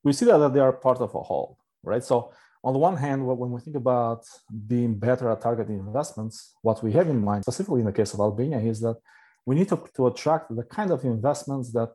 we 0.03 0.13
see 0.13 0.25
that, 0.25 0.39
that 0.39 0.55
they 0.55 0.61
are 0.61 0.73
part 0.73 0.99
of 1.01 1.15
a 1.15 1.21
whole, 1.21 1.59
right? 1.83 2.03
So 2.03 2.33
on 2.65 2.73
the 2.73 2.79
one 2.79 2.97
hand, 2.97 3.27
when 3.27 3.51
we 3.51 3.61
think 3.61 3.77
about 3.77 4.25
being 4.67 4.95
better 4.99 5.31
at 5.31 5.43
targeting 5.43 5.79
investments, 5.79 6.55
what 6.63 6.83
we 6.83 6.93
have 6.93 7.09
in 7.09 7.23
mind, 7.23 7.45
specifically 7.45 7.81
in 7.81 7.87
the 7.87 7.93
case 7.93 8.15
of 8.15 8.21
Albania, 8.21 8.59
is 8.59 8.81
that 8.81 8.97
we 9.45 9.55
need 9.55 9.69
to, 9.69 9.85
to 9.95 10.07
attract 10.09 10.55
the 10.57 10.65
kind 10.65 10.91
of 10.91 11.05
investments 11.05 11.71
that 11.73 11.91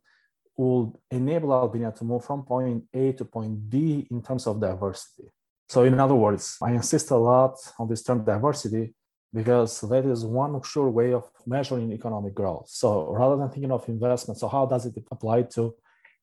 will 0.62 1.01
enable 1.10 1.51
Albania 1.53 1.91
to 1.98 2.03
move 2.03 2.24
from 2.24 2.44
point 2.44 2.84
A 2.94 3.13
to 3.13 3.25
point 3.25 3.53
B 3.72 4.08
in 4.12 4.22
terms 4.22 4.44
of 4.48 4.62
diversity. 4.70 5.27
So, 5.74 5.84
in 5.89 6.00
other 6.00 6.20
words, 6.25 6.44
I 6.62 6.72
insist 6.82 7.08
a 7.12 7.18
lot 7.32 7.56
on 7.80 7.88
this 7.88 8.03
term 8.03 8.20
diversity 8.34 8.94
because 9.34 9.72
that 9.91 10.06
is 10.06 10.20
one 10.44 10.53
sure 10.72 10.89
way 11.00 11.13
of 11.13 11.24
measuring 11.56 11.91
economic 11.91 12.34
growth. 12.36 12.68
So, 12.82 12.89
rather 13.20 13.38
than 13.38 13.50
thinking 13.50 13.72
of 13.72 13.88
investment, 13.88 14.39
so 14.39 14.48
how 14.56 14.65
does 14.74 14.86
it 14.86 14.96
apply 15.15 15.44
to 15.56 15.74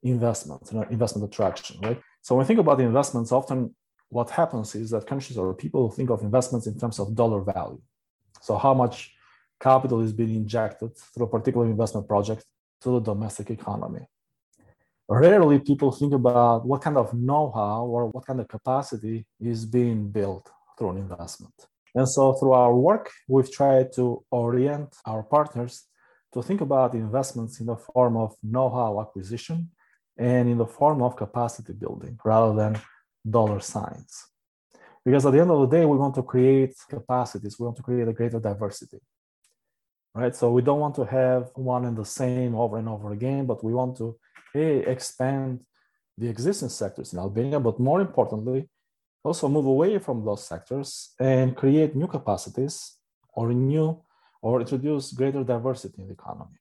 investment, 0.03 0.63
you 0.71 0.79
know, 0.79 0.87
investment 0.97 1.25
attraction, 1.29 1.75
right? 1.87 2.01
So, 2.25 2.35
when 2.35 2.45
we 2.45 2.49
think 2.49 2.61
about 2.61 2.81
investments, 2.81 3.33
often 3.33 3.75
what 4.11 4.31
happens 4.31 4.69
is 4.75 4.91
that 4.91 5.07
countries 5.13 5.37
or 5.39 5.53
people 5.65 5.91
think 5.91 6.11
of 6.11 6.23
investments 6.23 6.67
in 6.67 6.79
terms 6.79 6.99
of 7.01 7.15
dollar 7.23 7.41
value. 7.41 7.83
So, 8.47 8.57
how 8.57 8.75
much 8.83 8.97
capital 9.69 10.01
is 10.07 10.13
being 10.13 10.35
injected 10.43 10.91
through 10.97 11.27
a 11.27 11.33
particular 11.37 11.67
investment 11.67 12.07
project 12.07 12.45
to 12.83 12.89
the 12.91 13.01
domestic 13.01 13.51
economy. 13.51 14.05
Rarely 15.09 15.59
people 15.59 15.91
think 15.91 16.13
about 16.13 16.67
what 16.67 16.83
kind 16.83 16.99
of 16.99 17.15
know 17.15 17.51
how 17.55 17.87
or 17.87 18.09
what 18.09 18.27
kind 18.27 18.41
of 18.41 18.49
capacity 18.49 19.27
is 19.41 19.65
being 19.65 20.11
built 20.11 20.51
through 20.77 20.91
an 20.91 20.99
investment. 20.99 21.55
And 21.95 22.07
so, 22.07 22.35
through 22.35 22.53
our 22.53 22.75
work, 22.75 23.11
we've 23.27 23.51
tried 23.51 23.91
to 23.95 24.23
orient 24.31 24.95
our 25.07 25.23
partners 25.23 25.87
to 26.35 26.43
think 26.43 26.61
about 26.61 26.93
investments 26.93 27.59
in 27.59 27.67
the 27.67 27.77
form 27.77 28.19
of 28.19 28.37
know 28.43 28.69
how 28.69 29.01
acquisition 29.01 29.71
and 30.19 30.47
in 30.47 30.59
the 30.59 30.67
form 30.67 31.01
of 31.01 31.17
capacity 31.17 31.73
building 31.73 32.19
rather 32.23 32.55
than 32.55 32.79
dollar 33.29 33.61
signs. 33.61 34.27
Because 35.07 35.25
at 35.25 35.33
the 35.33 35.41
end 35.41 35.51
of 35.51 35.61
the 35.61 35.75
day, 35.75 35.87
we 35.87 35.97
want 35.97 36.17
to 36.17 36.23
create 36.23 36.75
capacities, 36.87 37.59
we 37.59 37.65
want 37.65 37.79
to 37.79 37.83
create 37.83 38.07
a 38.09 38.13
greater 38.13 38.39
diversity 38.39 38.99
right? 40.15 40.35
So 40.35 40.51
we 40.51 40.63
don't 40.63 40.81
want 40.81 40.97
to 40.97 41.05
have 41.05 41.51
one 41.55 41.85
and 41.85 41.97
the 41.97 42.05
same 42.05 42.55
over 42.55 42.79
and 42.79 42.89
over 42.89 43.13
again, 43.13 43.47
but 43.47 43.63
we 43.63 43.73
want 43.73 43.97
to 43.99 44.17
a, 44.55 44.91
expand 44.91 45.61
the 46.17 46.29
existing 46.29 46.69
sectors 46.69 47.13
in 47.13 47.19
Albania, 47.19 47.61
but 47.61 47.79
more 47.79 48.01
importantly, 48.01 48.69
also 49.25 49.49
move 49.49 49.67
away 49.67 49.99
from 49.99 50.25
those 50.25 50.47
sectors 50.47 51.15
and 51.19 51.57
create 51.57 51.95
new 51.95 52.07
capacities 52.07 52.97
or 53.33 53.53
new 53.53 54.03
or 54.43 54.61
introduce 54.61 55.13
greater 55.13 55.45
diversity 55.45 56.03
in 56.03 56.09
the 56.09 56.15
economy. 56.15 56.59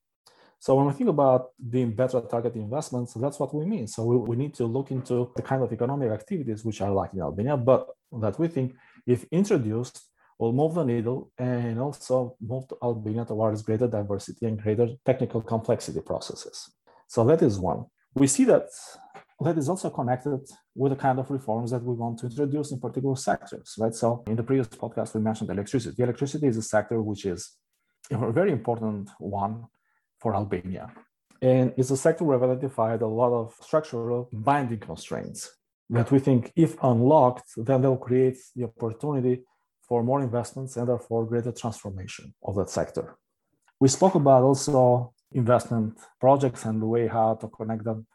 So 0.60 0.75
when 0.75 0.88
we 0.88 0.94
think 0.94 1.10
about 1.10 1.50
being 1.70 1.91
better 1.91 2.17
at 2.17 2.29
targeting 2.29 2.63
investments, 2.63 3.13
that's 3.13 3.39
what 3.39 3.53
we 3.53 3.65
mean. 3.65 3.88
So 3.88 4.03
we, 4.03 4.17
we 4.17 4.36
need 4.36 4.56
to 4.56 4.65
look 4.65 4.89
into 4.91 5.32
the 5.36 5.44
kind 5.44 5.62
of 5.62 5.72
economic 5.72 6.12
activities 6.12 6.65
which 6.65 6.82
are 6.82 6.91
like 6.91 7.13
in 7.13 7.22
Albania, 7.22 7.56
but 7.58 7.88
that 8.12 8.39
we 8.39 8.48
think 8.48 8.75
if 9.06 9.25
introduced 9.32 10.01
will 10.39 10.53
move 10.53 10.75
the 10.75 10.84
needle 10.84 11.32
and 11.38 11.79
also 11.79 12.36
move 12.41 12.67
to 12.67 12.77
Albania 12.82 13.25
towards 13.25 13.62
greater 13.62 13.88
diversity 13.88 14.46
and 14.46 14.62
greater 14.62 14.89
technical 15.06 15.41
complexity 15.41 16.01
processes. 16.01 16.72
So 17.08 17.24
that 17.26 17.42
is 17.42 17.60
one. 17.60 17.86
We 18.14 18.28
see 18.28 18.46
that 18.46 18.68
that 19.40 19.58
is 19.58 19.70
also 19.70 19.90
connected 19.90 20.40
with 20.76 20.92
the 20.92 20.96
kind 20.96 21.20
of 21.20 21.30
reforms 21.30 21.72
that 21.72 21.84
we 21.84 21.94
want 21.94 22.20
to 22.20 22.26
introduce 22.26 22.72
in 22.72 22.80
particular 22.80 23.16
sectors, 23.16 23.76
right? 23.78 23.94
So 23.94 24.24
in 24.28 24.36
the 24.36 24.44
previous 24.44 24.68
podcast, 24.68 25.14
we 25.14 25.22
mentioned 25.22 25.50
electricity. 25.50 25.96
The 25.96 26.04
electricity 26.04 26.48
is 26.48 26.58
a 26.58 26.64
sector 26.64 27.02
which 27.02 27.26
is 27.26 27.56
a 28.10 28.32
very 28.32 28.52
important 28.52 29.10
one 29.20 29.66
for 30.20 30.36
Albania. 30.36 30.92
And 31.42 31.74
it's 31.78 31.92
a 31.92 31.98
sector 31.98 32.24
where 32.24 32.40
we've 32.40 32.50
identified 32.50 33.02
a 33.04 33.08
lot 33.08 33.32
of 33.32 33.54
structural 33.62 34.28
binding 34.34 34.80
constraints 34.80 35.52
that 35.92 36.12
we 36.12 36.20
think, 36.20 36.52
if 36.56 36.76
unlocked, 36.82 37.52
then 37.58 37.82
they'll 37.82 37.96
create 37.96 38.38
the 38.56 38.66
opportunity 38.66 39.44
for 39.88 40.04
more 40.04 40.22
investments 40.22 40.76
and 40.78 40.90
therefore 40.90 41.26
greater 41.26 41.52
transformation 41.52 42.34
of 42.44 42.56
that 42.56 42.70
sector. 42.70 43.18
We 43.80 43.88
spoke 43.88 44.16
about 44.16 44.44
also 44.44 45.14
investment 45.31 45.98
projects 46.19 46.65
and 46.65 46.81
the 46.81 46.86
way 46.86 47.07
how 47.07 47.36
to 47.36 47.48
connect 47.48 47.84
them 47.84 48.07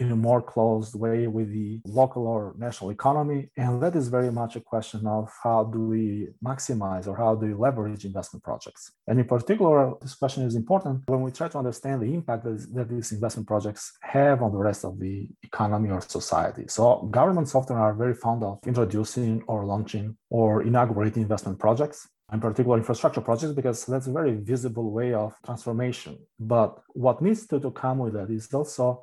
in 0.00 0.10
a 0.10 0.16
more 0.16 0.40
closed 0.40 0.94
way 0.94 1.26
with 1.26 1.52
the 1.52 1.80
local 1.84 2.26
or 2.26 2.54
national 2.56 2.90
economy. 2.90 3.50
And 3.56 3.82
that 3.82 3.94
is 3.94 4.08
very 4.08 4.32
much 4.32 4.56
a 4.56 4.60
question 4.60 5.06
of 5.06 5.30
how 5.42 5.64
do 5.64 5.80
we 5.86 6.28
maximize 6.44 7.06
or 7.06 7.16
how 7.16 7.34
do 7.34 7.46
we 7.46 7.54
leverage 7.54 8.04
investment 8.04 8.42
projects. 8.42 8.92
And 9.06 9.18
in 9.18 9.26
particular, 9.26 9.92
this 10.00 10.14
question 10.14 10.44
is 10.44 10.56
important 10.56 11.02
when 11.06 11.20
we 11.20 11.30
try 11.30 11.48
to 11.48 11.58
understand 11.58 12.00
the 12.00 12.14
impact 12.14 12.44
that, 12.44 12.88
these 12.90 13.12
investment 13.12 13.46
projects 13.46 13.92
have 14.00 14.42
on 14.42 14.52
the 14.52 14.58
rest 14.58 14.84
of 14.84 14.98
the 14.98 15.28
economy 15.42 15.90
or 15.90 16.00
society. 16.00 16.64
So 16.68 17.06
governments 17.10 17.54
often 17.54 17.76
are 17.76 17.92
very 17.92 18.14
fond 18.14 18.42
of 18.42 18.58
introducing 18.66 19.42
or 19.46 19.66
launching 19.66 20.16
or 20.30 20.62
inaugurating 20.62 21.22
investment 21.22 21.58
projects 21.58 22.08
in 22.32 22.40
particular 22.40 22.76
infrastructure 22.76 23.20
projects 23.20 23.52
because 23.52 23.84
that's 23.86 24.06
a 24.06 24.12
very 24.12 24.34
visible 24.34 24.90
way 24.90 25.12
of 25.12 25.34
transformation 25.44 26.18
but 26.38 26.78
what 26.88 27.20
needs 27.20 27.46
to, 27.46 27.58
to 27.60 27.70
come 27.70 27.98
with 27.98 28.14
that 28.14 28.30
is 28.30 28.52
also 28.52 29.02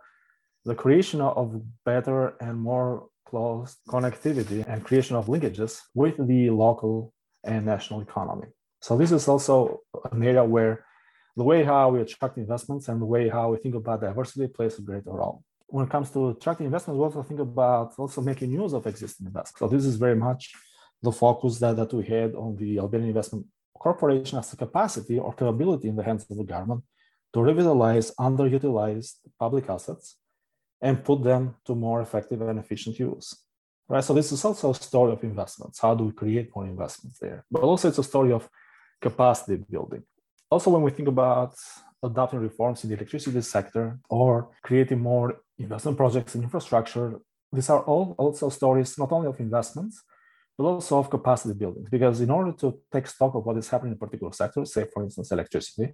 the 0.66 0.76
creation 0.76 1.22
of 1.22 1.62
better 1.86 2.36
and 2.42 2.60
more 2.60 3.08
close 3.26 3.78
connectivity 3.88 4.68
and 4.68 4.84
creation 4.84 5.16
of 5.16 5.28
linkages 5.28 5.82
with 5.94 6.16
the 6.28 6.50
local 6.50 7.14
and 7.44 7.66
national 7.66 8.02
economy. 8.02 8.48
So 8.82 8.98
this 8.98 9.12
is 9.12 9.28
also 9.28 9.82
an 10.12 10.24
area 10.24 10.44
where 10.44 10.86
the 11.36 11.44
way 11.44 11.64
how 11.64 11.90
we 11.90 12.02
attract 12.02 12.38
investments 12.38 12.88
and 12.90 13.02
the 13.02 13.06
way 13.06 13.30
how 13.30 13.52
we 13.52 13.58
think 13.58 13.76
about 13.76 14.02
diversity 14.02 14.48
plays 14.48 14.78
a 14.80 14.82
greater 14.82 15.12
role. 15.12 15.44
When 15.68 15.86
it 15.86 15.90
comes 15.90 16.10
to 16.12 16.30
attracting 16.30 16.66
investments, 16.66 16.98
we 16.98 17.04
also 17.04 17.24
think 17.24 17.40
about 17.40 17.94
also 17.98 18.22
making 18.22 18.52
use 18.52 18.74
of 18.74 18.88
existing 18.88 19.28
investments. 19.28 19.60
So 19.60 19.68
this 19.68 19.86
is 19.86 19.96
very 19.96 20.16
much 20.16 20.54
the 21.02 21.12
focus 21.12 21.60
that, 21.60 21.76
that 21.76 21.94
we 21.94 22.06
had 22.06 22.34
on 22.36 22.56
the 22.56 22.80
Albanian 22.80 23.10
Investment 23.10 23.46
Corporation 23.78 24.40
as 24.40 24.52
a 24.54 24.58
capacity 24.58 25.20
or 25.20 25.34
capability 25.34 25.88
in 25.88 25.96
the 25.96 26.04
hands 26.04 26.26
of 26.30 26.38
the 26.38 26.44
government 26.44 26.84
to 27.34 27.42
revitalize 27.42 28.12
underutilized 28.20 29.16
public 29.40 29.70
assets 29.70 30.16
and 30.82 31.04
put 31.04 31.24
them 31.24 31.56
to 31.66 31.76
more 31.76 32.02
effective 32.02 32.42
and 32.42 32.60
efficient 32.60 32.98
use. 33.00 33.36
Right. 33.90 34.04
So 34.04 34.14
this 34.14 34.32
is 34.32 34.44
also 34.44 34.72
a 34.72 34.76
story 34.76 35.14
of 35.14 35.24
investments. 35.24 35.80
How 35.80 35.96
do 35.96 36.06
we 36.06 36.12
create 36.12 36.54
more 36.54 36.66
investments 36.66 37.20
there? 37.20 37.46
But 37.50 37.62
also 37.64 37.88
it's 37.88 37.98
a 38.00 38.04
story 38.04 38.34
of 38.34 38.50
capacity 39.02 39.64
building. 39.70 40.04
Also, 40.50 40.70
when 40.72 40.82
we 40.82 40.92
think 40.92 41.08
about 41.08 41.56
adopting 42.04 42.40
reforms 42.40 42.84
in 42.84 42.90
the 42.90 42.96
electricity 42.96 43.42
sector 43.42 44.00
or 44.10 44.50
creating 44.64 45.00
more 45.00 45.42
investment 45.58 45.98
projects 45.98 46.36
in 46.36 46.44
infrastructure, 46.44 47.20
these 47.52 47.70
are 47.70 47.82
all 47.82 48.16
also 48.18 48.50
stories 48.50 48.98
not 48.98 49.12
only 49.12 49.28
of 49.28 49.40
investments, 49.40 50.04
but 50.58 50.66
also 50.66 50.98
of 50.98 51.10
capacity 51.10 51.54
building. 51.54 51.86
Because 51.90 52.20
in 52.22 52.32
order 52.32 52.52
to 52.54 52.80
take 52.92 53.08
stock 53.08 53.36
of 53.36 53.46
what 53.46 53.58
is 53.58 53.70
happening 53.70 53.94
in 53.94 54.00
particular 54.00 54.34
sectors, 54.34 54.74
say 54.74 54.86
for 54.92 55.04
instance 55.04 55.32
electricity, 55.32 55.94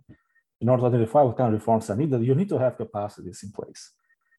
in 0.61 0.69
order 0.69 0.81
to 0.81 0.87
identify 0.87 1.21
what 1.21 1.37
kind 1.37 1.53
of 1.53 1.59
reforms 1.59 1.89
are 1.89 1.95
needed, 1.95 2.23
you 2.23 2.35
need 2.35 2.49
to 2.49 2.57
have 2.57 2.77
capacities 2.77 3.43
in 3.43 3.51
place. 3.51 3.91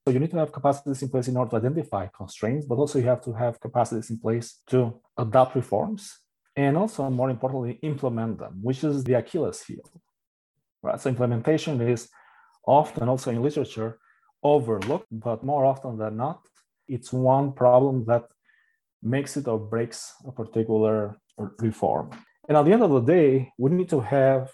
So 0.06 0.12
you 0.12 0.18
need 0.18 0.30
to 0.30 0.38
have 0.38 0.52
capacities 0.52 1.02
in 1.02 1.08
place 1.08 1.28
in 1.28 1.36
order 1.36 1.50
to 1.50 1.56
identify 1.56 2.06
constraints, 2.06 2.66
but 2.66 2.76
also 2.76 2.98
you 2.98 3.06
have 3.06 3.22
to 3.22 3.32
have 3.32 3.60
capacities 3.60 4.10
in 4.10 4.18
place 4.18 4.60
to 4.68 5.00
adopt 5.18 5.54
reforms 5.54 6.18
and 6.56 6.76
also 6.76 7.10
more 7.10 7.30
importantly, 7.30 7.78
implement 7.82 8.38
them, 8.38 8.60
which 8.62 8.84
is 8.84 9.02
the 9.02 9.14
Achilles 9.14 9.62
heel. 9.62 9.82
Right? 10.82 11.00
So 11.00 11.10
implementation 11.10 11.80
is 11.80 12.08
often 12.66 13.08
also 13.08 13.30
in 13.30 13.42
literature 13.42 13.98
overlooked, 14.42 15.08
but 15.10 15.42
more 15.42 15.64
often 15.64 15.98
than 15.98 16.16
not, 16.16 16.46
it's 16.86 17.12
one 17.12 17.52
problem 17.52 18.04
that 18.06 18.26
makes 19.04 19.36
it 19.36 19.46
or 19.46 19.58
breaks 19.58 20.14
a 20.26 20.32
particular 20.32 21.16
reform. 21.58 22.10
And 22.48 22.56
at 22.56 22.64
the 22.64 22.72
end 22.72 22.82
of 22.82 22.90
the 22.90 23.00
day, 23.00 23.52
we 23.58 23.70
need 23.70 23.88
to 23.90 24.00
have 24.00 24.50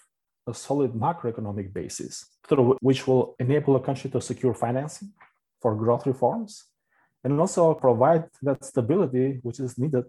a 0.47 0.55
solid 0.55 0.93
macroeconomic 0.93 1.73
basis 1.73 2.27
through 2.49 2.77
which 2.81 3.07
will 3.07 3.37
enable 3.39 3.77
a 3.77 3.81
country 3.81 4.11
to 4.11 4.21
secure 4.21 4.55
financing 4.55 5.13
for 5.61 5.75
growth 5.75 6.07
reforms 6.07 6.65
and 7.25 7.39
also 7.39 7.75
provide 7.75 8.25
that 8.43 8.65
stability 8.65 9.39
which 9.43 9.61
is 9.61 9.79
needed 9.79 10.05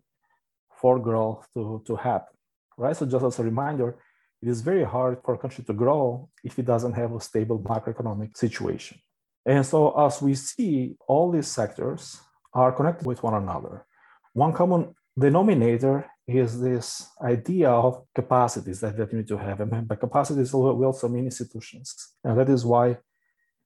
for 0.79 1.00
growth 1.00 1.45
to, 1.53 1.83
to 1.86 1.95
happen. 1.95 2.33
Right. 2.77 2.95
So 2.95 3.05
just 3.05 3.25
as 3.25 3.39
a 3.39 3.43
reminder, 3.43 3.98
it 4.41 4.48
is 4.48 4.62
very 4.62 4.83
hard 4.83 5.19
for 5.24 5.36
a 5.36 5.38
country 5.38 5.63
to 5.65 5.74
grow 5.74 6.29
if 6.43 6.57
it 6.57 6.65
doesn't 6.65 6.93
have 6.93 7.13
a 7.13 7.21
stable 7.21 7.60
macroeconomic 7.60 8.36
situation. 8.36 8.98
And 9.45 9.65
so 9.65 9.91
as 10.00 10.21
we 10.21 10.33
see, 10.36 10.95
all 11.07 11.31
these 11.31 11.48
sectors 11.48 12.19
are 12.53 12.71
connected 12.71 13.05
with 13.05 13.21
one 13.21 13.36
another. 13.36 13.86
One 14.34 14.54
common 14.54 14.96
denominator 15.18 16.10
is 16.28 16.60
this 16.62 17.10
idea 17.22 17.70
of 17.70 18.04
capacities 18.16 18.80
that, 18.80 18.96
that 18.98 19.12
you 19.12 19.18
need 19.20 19.28
to 19.28 19.38
have. 19.38 19.60
And 19.60 19.88
by 19.88 19.96
capacities, 19.96 20.54
we 20.54 20.86
also 20.86 21.08
mean 21.10 21.26
institutions. 21.26 22.14
And 22.24 22.38
that 22.38 22.50
is 22.50 22.66
why 22.66 22.98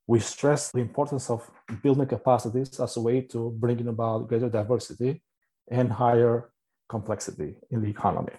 we 0.08 0.20
stress 0.20 0.72
the 0.72 0.80
importance 0.80 1.30
of 1.30 1.50
building 1.84 2.08
capacities 2.08 2.80
as 2.80 2.98
a 2.98 3.02
way 3.02 3.22
to 3.22 3.52
bring 3.58 3.88
about 3.88 4.28
greater 4.28 4.50
diversity 4.50 5.22
and 5.70 5.92
higher 5.92 6.52
complexity 6.88 7.56
in 7.72 7.82
the 7.82 7.90
economy. 7.90 8.34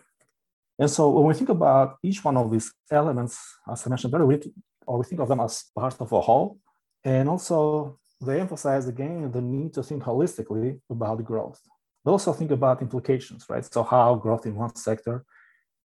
And 0.78 0.90
so 0.90 1.09
when 1.11 1.26
we 1.26 1.35
think 1.35 1.49
about 1.49 1.97
each 2.02 2.23
one 2.25 2.37
of 2.37 2.50
these 2.50 2.73
elements, 2.90 3.38
as 3.71 3.87
I 3.87 3.90
mentioned 3.90 4.14
earlier, 4.14 4.26
we, 4.26 4.52
or 4.87 4.99
we 4.99 5.04
think 5.04 5.21
of 5.21 5.28
them 5.28 5.40
as 5.40 5.64
part 5.75 6.00
of 6.00 6.12
a 6.12 6.21
whole. 6.21 6.59
And 7.04 7.28
also 7.28 7.99
they 8.21 8.40
emphasize 8.40 8.87
again 8.87 9.30
the 9.33 9.40
need 9.40 9.75
to 9.75 9.83
think 9.83 10.02
holistically 10.02 10.80
about 10.90 11.25
growth. 11.25 11.61
But 12.06 12.12
also 12.12 12.32
think 12.32 12.52
about 12.52 12.82
implications, 12.82 13.46
right? 13.50 13.64
So 13.64 13.82
how 13.82 14.14
growth 14.14 14.46
in 14.46 14.54
one 14.54 14.76
sector 14.76 15.25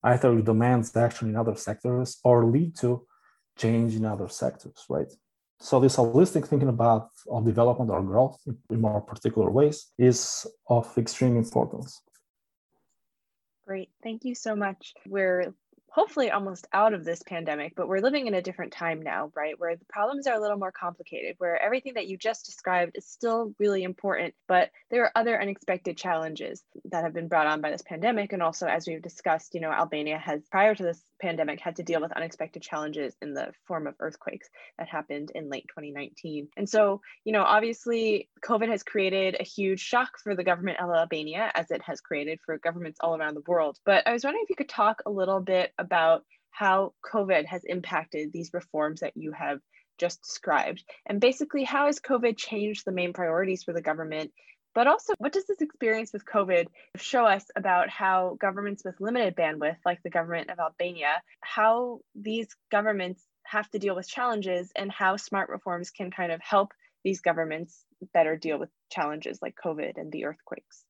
either 0.03 0.41
demands 0.41 0.93
action 0.97 1.29
in 1.29 1.37
other 1.37 1.55
sectors 1.55 2.19
or 2.25 2.45
lead 2.45 2.75
to 2.79 3.07
change 3.57 3.95
in 3.95 4.03
other 4.03 4.27
sectors, 4.27 4.83
right? 4.89 5.07
So 5.61 5.79
this 5.79 5.95
holistic 5.95 6.45
thinking 6.45 6.67
about 6.67 7.11
of 7.31 7.45
development 7.45 7.89
or 7.89 8.01
growth 8.01 8.37
in 8.69 8.81
more 8.81 8.99
particular 8.99 9.49
ways 9.49 9.93
is 9.97 10.45
of 10.67 10.85
extreme 10.97 11.37
importance. 11.37 12.01
Great. 13.65 13.89
Thank 14.03 14.25
you 14.25 14.35
so 14.35 14.57
much. 14.57 14.93
We're 15.07 15.53
hopefully 15.91 16.31
almost 16.31 16.67
out 16.73 16.93
of 16.93 17.03
this 17.03 17.21
pandemic, 17.23 17.73
but 17.75 17.87
we're 17.87 17.99
living 17.99 18.27
in 18.27 18.33
a 18.33 18.41
different 18.41 18.71
time 18.71 19.01
now, 19.01 19.31
right? 19.35 19.59
Where 19.59 19.75
the 19.75 19.85
problems 19.85 20.27
are 20.27 20.35
a 20.35 20.39
little 20.39 20.57
more 20.57 20.71
complicated, 20.71 21.35
where 21.37 21.61
everything 21.61 21.93
that 21.95 22.07
you 22.07 22.17
just 22.17 22.45
described 22.45 22.93
is 22.95 23.07
still 23.07 23.53
really 23.59 23.83
important, 23.83 24.33
but 24.47 24.69
there 24.91 25.03
are 25.03 25.11
other 25.15 25.41
unexpected 25.41 25.97
challenges 25.97 26.63
that 26.85 27.03
have 27.03 27.13
been 27.13 27.27
brought 27.27 27.47
on 27.47 27.61
by 27.61 27.71
this 27.71 27.81
pandemic. 27.81 28.33
And 28.33 28.43
also, 28.43 28.67
as 28.67 28.87
we've 28.87 29.01
discussed, 29.01 29.53
you 29.53 29.61
know, 29.61 29.71
Albania 29.71 30.17
has, 30.17 30.41
prior 30.51 30.75
to 30.75 30.83
this 30.83 31.01
pandemic, 31.21 31.59
had 31.59 31.77
to 31.77 31.83
deal 31.83 32.01
with 32.01 32.11
unexpected 32.11 32.61
challenges 32.61 33.15
in 33.21 33.33
the 33.33 33.51
form 33.67 33.87
of 33.87 33.95
earthquakes 33.99 34.49
that 34.77 34.87
happened 34.87 35.31
in 35.35 35.49
late 35.49 35.65
2019. 35.69 36.47
And 36.57 36.69
so, 36.69 37.01
you 37.23 37.33
know, 37.33 37.43
obviously, 37.43 38.29
COVID 38.43 38.69
has 38.69 38.83
created 38.83 39.37
a 39.39 39.43
huge 39.43 39.79
shock 39.79 40.19
for 40.23 40.35
the 40.35 40.43
government 40.43 40.79
of 40.79 40.89
Albania, 40.89 41.51
as 41.53 41.71
it 41.71 41.81
has 41.83 42.01
created 42.01 42.39
for 42.45 42.57
governments 42.57 42.99
all 43.01 43.15
around 43.15 43.35
the 43.35 43.43
world. 43.47 43.77
But 43.85 44.07
I 44.07 44.13
was 44.13 44.23
wondering 44.23 44.43
if 44.43 44.49
you 44.49 44.55
could 44.55 44.69
talk 44.69 45.01
a 45.05 45.11
little 45.11 45.39
bit 45.39 45.71
about 45.79 46.23
how 46.51 46.93
COVID 47.05 47.45
has 47.45 47.63
impacted 47.63 48.31
these 48.31 48.51
reforms 48.53 48.99
that 48.99 49.15
you 49.15 49.31
have 49.31 49.59
just 49.97 50.21
described. 50.23 50.83
And 51.05 51.21
basically, 51.21 51.63
how 51.63 51.85
has 51.85 51.99
COVID 51.99 52.37
changed 52.37 52.85
the 52.85 52.91
main 52.91 53.13
priorities 53.13 53.63
for 53.63 53.73
the 53.73 53.81
government? 53.81 54.31
But 54.75 54.87
also, 54.87 55.13
what 55.17 55.33
does 55.33 55.45
this 55.45 55.61
experience 55.61 56.13
with 56.13 56.25
COVID 56.25 56.67
show 56.97 57.25
us 57.25 57.45
about 57.55 57.89
how 57.89 58.37
governments 58.39 58.83
with 58.85 58.99
limited 58.99 59.35
bandwidth, 59.35 59.77
like 59.85 60.01
the 60.03 60.09
government 60.09 60.49
of 60.49 60.59
Albania, 60.59 61.21
how 61.41 62.01
these 62.15 62.47
governments 62.71 63.23
have 63.43 63.69
to 63.71 63.79
deal 63.79 63.95
with 63.95 64.07
challenges 64.07 64.71
and 64.75 64.91
how 64.91 65.17
smart 65.17 65.49
reforms 65.49 65.89
can 65.89 66.11
kind 66.11 66.31
of 66.31 66.39
help 66.41 66.71
these 67.03 67.21
governments 67.21 67.83
better 68.13 68.37
deal 68.37 68.59
with 68.59 68.69
challenges 68.91 69.39
like 69.41 69.55
COVID 69.63 69.97
and 69.97 70.11
the 70.11 70.25
earthquakes? 70.25 70.85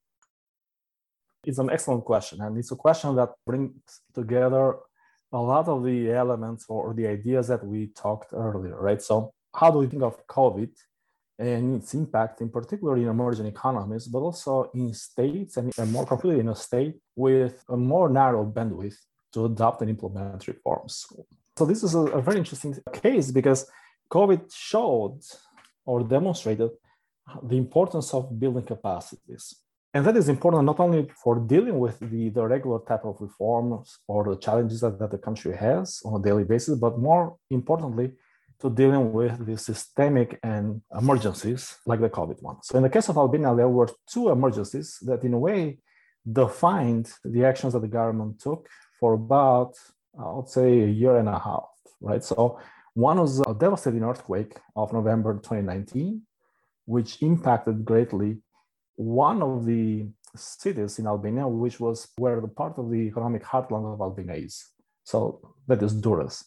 It's 1.45 1.57
an 1.59 1.69
excellent 1.69 2.05
question. 2.05 2.41
And 2.41 2.57
it's 2.57 2.71
a 2.71 2.75
question 2.75 3.15
that 3.15 3.29
brings 3.45 3.71
together 4.13 4.75
a 5.31 5.37
lot 5.37 5.67
of 5.67 5.83
the 5.83 6.11
elements 6.11 6.65
or 6.67 6.93
the 6.93 7.07
ideas 7.07 7.47
that 7.47 7.65
we 7.65 7.87
talked 7.87 8.33
earlier, 8.33 8.79
right? 8.79 9.01
So, 9.01 9.33
how 9.55 9.71
do 9.71 9.79
we 9.79 9.87
think 9.87 10.03
of 10.03 10.25
COVID 10.27 10.69
and 11.37 11.81
its 11.81 11.93
impact, 11.93 12.41
in 12.41 12.49
particular 12.49 12.97
in 12.97 13.07
emerging 13.07 13.45
economies, 13.45 14.07
but 14.07 14.19
also 14.19 14.69
in 14.73 14.93
states 14.93 15.57
and 15.57 15.73
more 15.91 16.05
completely 16.05 16.41
in 16.41 16.49
a 16.49 16.55
state 16.55 16.95
with 17.15 17.63
a 17.69 17.77
more 17.77 18.09
narrow 18.09 18.45
bandwidth 18.45 18.97
to 19.33 19.45
adopt 19.45 19.81
and 19.81 19.89
implement 19.89 20.47
reforms? 20.47 21.05
So, 21.57 21.65
this 21.65 21.83
is 21.83 21.95
a, 21.95 21.99
a 21.99 22.21
very 22.21 22.39
interesting 22.39 22.75
case 22.93 23.31
because 23.31 23.65
COVID 24.11 24.51
showed 24.53 25.21
or 25.85 26.03
demonstrated 26.03 26.71
the 27.43 27.57
importance 27.57 28.13
of 28.13 28.39
building 28.39 28.63
capacities. 28.63 29.55
And 29.93 30.05
that 30.05 30.15
is 30.17 30.29
important 30.29 30.65
not 30.65 30.79
only 30.79 31.09
for 31.23 31.39
dealing 31.39 31.79
with 31.79 31.99
the, 31.99 32.29
the 32.29 32.45
regular 32.45 32.79
type 32.87 33.05
of 33.05 33.17
reforms 33.19 33.97
or 34.07 34.23
the 34.23 34.37
challenges 34.37 34.81
that, 34.81 34.99
that 34.99 35.09
the 35.09 35.17
country 35.17 35.55
has 35.55 36.01
on 36.05 36.19
a 36.19 36.23
daily 36.23 36.43
basis, 36.43 36.77
but 36.77 36.99
more 36.99 37.37
importantly, 37.49 38.11
to 38.59 38.69
dealing 38.69 39.13
with 39.13 39.45
the 39.45 39.57
systemic 39.57 40.37
and 40.43 40.81
emergencies 40.99 41.77
like 41.85 42.01
the 42.01 42.09
COVID 42.09 42.41
one. 42.43 42.57
So 42.61 42.77
in 42.77 42.83
the 42.83 42.89
case 42.89 43.09
of 43.09 43.17
Albania, 43.17 43.55
there 43.55 43.69
were 43.69 43.89
two 44.07 44.29
emergencies 44.29 44.99
that 45.03 45.23
in 45.23 45.33
a 45.33 45.39
way 45.39 45.79
defined 46.29 47.11
the 47.23 47.45
actions 47.45 47.73
that 47.73 47.79
the 47.79 47.87
government 47.87 48.39
took 48.39 48.67
for 48.99 49.13
about, 49.13 49.73
I 50.19 50.31
would 50.33 50.49
say, 50.49 50.81
a 50.81 50.87
year 50.87 51.17
and 51.17 51.29
a 51.29 51.39
half, 51.39 51.69
right? 52.01 52.23
So 52.23 52.59
one 52.93 53.19
was 53.19 53.39
a 53.39 53.53
devastating 53.53 54.03
earthquake 54.03 54.57
of 54.75 54.93
November 54.93 55.33
2019, 55.35 56.21
which 56.85 57.21
impacted 57.21 57.85
greatly 57.85 58.37
one 58.99 59.41
of 59.41 59.65
the 59.65 60.05
cities 60.35 60.99
in 60.99 61.07
Albania, 61.07 61.47
which 61.47 61.79
was 61.79 62.09
where 62.17 62.41
the 62.41 62.49
part 62.49 62.77
of 62.77 62.91
the 62.91 62.97
economic 62.97 63.43
heartland 63.43 63.93
of 63.93 64.01
Albania 64.01 64.35
is. 64.35 64.65
So 65.05 65.53
that 65.67 65.81
is 65.81 65.93
Durrës. 65.93 66.43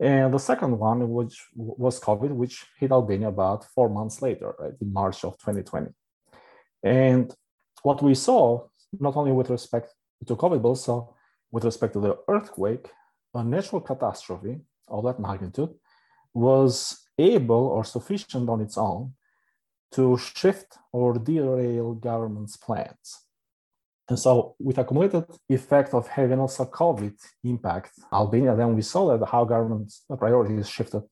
And 0.00 0.34
the 0.34 0.38
second 0.38 0.76
one, 0.76 1.08
which 1.08 1.46
was 1.54 2.00
COVID, 2.00 2.30
which 2.30 2.66
hit 2.80 2.90
Albania 2.90 3.28
about 3.28 3.64
four 3.66 3.88
months 3.88 4.20
later, 4.20 4.52
right, 4.58 4.72
in 4.80 4.92
March 4.92 5.22
of 5.24 5.38
2020. 5.38 5.92
And 6.82 7.32
what 7.84 8.02
we 8.02 8.16
saw, 8.16 8.66
not 8.98 9.14
only 9.14 9.30
with 9.30 9.48
respect 9.48 9.94
to 10.26 10.34
COVID, 10.34 10.60
but 10.60 10.70
also 10.70 11.14
with 11.52 11.64
respect 11.64 11.92
to 11.92 12.00
the 12.00 12.18
earthquake, 12.26 12.90
a 13.32 13.44
natural 13.44 13.80
catastrophe 13.80 14.58
of 14.88 15.04
that 15.04 15.20
magnitude 15.20 15.72
was 16.34 17.06
able 17.16 17.66
or 17.68 17.84
sufficient 17.84 18.48
on 18.48 18.60
its 18.60 18.76
own 18.76 19.12
to 19.92 20.16
shift 20.18 20.76
or 20.92 21.14
derail 21.14 21.94
government's 21.94 22.56
plans. 22.56 23.24
And 24.08 24.18
so 24.18 24.56
with 24.58 24.78
accumulated 24.78 25.24
effect 25.48 25.94
of 25.94 26.08
having 26.08 26.40
also 26.40 26.64
COVID 26.64 27.14
impact 27.44 27.92
Albania, 28.12 28.56
then 28.56 28.74
we 28.74 28.82
saw 28.82 29.16
that 29.16 29.24
how 29.26 29.44
government's 29.44 30.04
priorities 30.18 30.68
shifted 30.68 31.02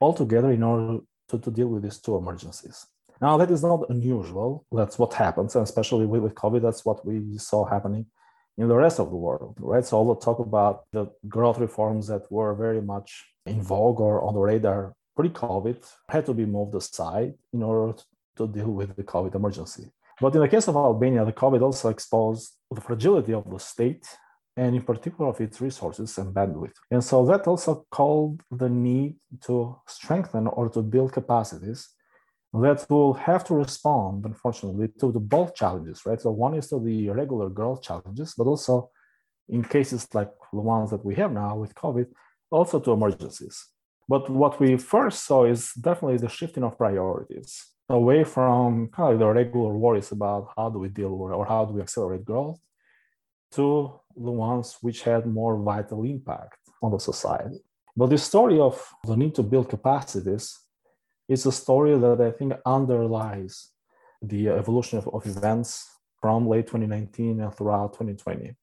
altogether 0.00 0.50
in 0.50 0.62
order 0.62 0.98
to, 1.28 1.38
to 1.38 1.50
deal 1.50 1.68
with 1.68 1.84
these 1.84 2.00
two 2.00 2.16
emergencies. 2.16 2.86
Now 3.20 3.36
that 3.36 3.50
is 3.50 3.62
not 3.62 3.88
unusual. 3.88 4.66
That's 4.72 4.98
what 4.98 5.14
happens, 5.14 5.54
and 5.54 5.62
especially 5.62 6.06
with, 6.06 6.22
with 6.22 6.34
COVID, 6.34 6.62
that's 6.62 6.84
what 6.84 7.06
we 7.06 7.38
saw 7.38 7.64
happening 7.64 8.06
in 8.58 8.68
the 8.68 8.76
rest 8.76 8.98
of 9.00 9.10
the 9.10 9.16
world, 9.16 9.56
right? 9.60 9.84
So 9.84 9.96
all 9.96 10.14
the 10.14 10.20
talk 10.20 10.38
about 10.40 10.84
the 10.92 11.06
growth 11.28 11.58
reforms 11.58 12.08
that 12.08 12.30
were 12.30 12.54
very 12.54 12.82
much 12.82 13.24
in 13.46 13.62
vogue 13.62 14.00
or 14.00 14.22
on 14.22 14.34
the 14.34 14.40
radar 14.40 14.94
pre-COVID 15.16 15.80
had 16.08 16.26
to 16.26 16.34
be 16.34 16.46
moved 16.46 16.74
aside 16.74 17.34
in 17.52 17.62
order 17.62 17.98
to 18.36 18.46
deal 18.48 18.70
with 18.70 18.96
the 18.96 19.04
COVID 19.04 19.34
emergency. 19.34 19.90
But 20.20 20.34
in 20.34 20.40
the 20.40 20.48
case 20.48 20.68
of 20.68 20.76
Albania, 20.76 21.24
the 21.24 21.32
COVID 21.32 21.62
also 21.62 21.88
exposed 21.88 22.52
the 22.70 22.80
fragility 22.80 23.32
of 23.32 23.50
the 23.50 23.58
state 23.58 24.06
and 24.56 24.76
in 24.76 24.82
particular 24.82 25.30
of 25.30 25.40
its 25.40 25.60
resources 25.60 26.16
and 26.18 26.32
bandwidth. 26.32 26.74
And 26.90 27.02
so 27.02 27.24
that 27.26 27.46
also 27.46 27.86
called 27.90 28.42
the 28.50 28.68
need 28.68 29.16
to 29.46 29.76
strengthen 29.86 30.46
or 30.46 30.68
to 30.70 30.82
build 30.82 31.12
capacities 31.12 31.88
that 32.52 32.86
will 32.88 33.14
have 33.14 33.42
to 33.44 33.54
respond, 33.54 34.24
unfortunately, 34.24 34.88
to 35.00 35.10
the 35.10 35.18
both 35.18 35.56
challenges, 35.56 36.06
right? 36.06 36.20
So 36.20 36.30
one 36.30 36.54
is 36.54 36.68
to 36.68 36.78
the 36.78 37.10
regular 37.10 37.48
growth 37.48 37.82
challenges, 37.82 38.34
but 38.38 38.46
also 38.46 38.90
in 39.48 39.64
cases 39.64 40.06
like 40.14 40.30
the 40.52 40.60
ones 40.60 40.90
that 40.90 41.04
we 41.04 41.16
have 41.16 41.32
now 41.32 41.56
with 41.56 41.74
COVID, 41.74 42.06
also 42.50 42.78
to 42.78 42.92
emergencies. 42.92 43.66
But 44.08 44.28
what 44.28 44.60
we 44.60 44.76
first 44.76 45.24
saw 45.24 45.44
is 45.44 45.72
definitely 45.72 46.18
the 46.18 46.28
shifting 46.28 46.62
of 46.62 46.76
priorities 46.76 47.66
away 47.88 48.24
from 48.24 48.88
kind 48.88 49.14
of 49.14 49.18
the 49.18 49.26
regular 49.26 49.74
worries 49.76 50.12
about 50.12 50.52
how 50.56 50.70
do 50.70 50.78
we 50.78 50.88
deal 50.88 51.12
or 51.12 51.44
how 51.46 51.64
do 51.64 51.74
we 51.74 51.82
accelerate 51.82 52.24
growth 52.24 52.58
to 53.52 54.00
the 54.16 54.30
ones 54.30 54.78
which 54.80 55.02
had 55.02 55.26
more 55.26 55.56
vital 55.56 56.02
impact 56.04 56.58
on 56.82 56.90
the 56.92 56.98
society. 56.98 57.60
But 57.96 58.10
the 58.10 58.18
story 58.18 58.58
of 58.58 58.82
the 59.04 59.16
need 59.16 59.34
to 59.36 59.42
build 59.42 59.68
capacities 59.68 60.58
is 61.28 61.46
a 61.46 61.52
story 61.52 61.96
that 61.96 62.20
I 62.20 62.30
think 62.30 62.54
underlies 62.66 63.70
the 64.20 64.48
evolution 64.48 64.98
of, 64.98 65.08
of 65.08 65.26
events 65.26 65.88
from 66.20 66.48
late 66.48 66.66
2019 66.66 67.40
and 67.40 67.54
throughout 67.54 67.92
2020. 67.92 68.54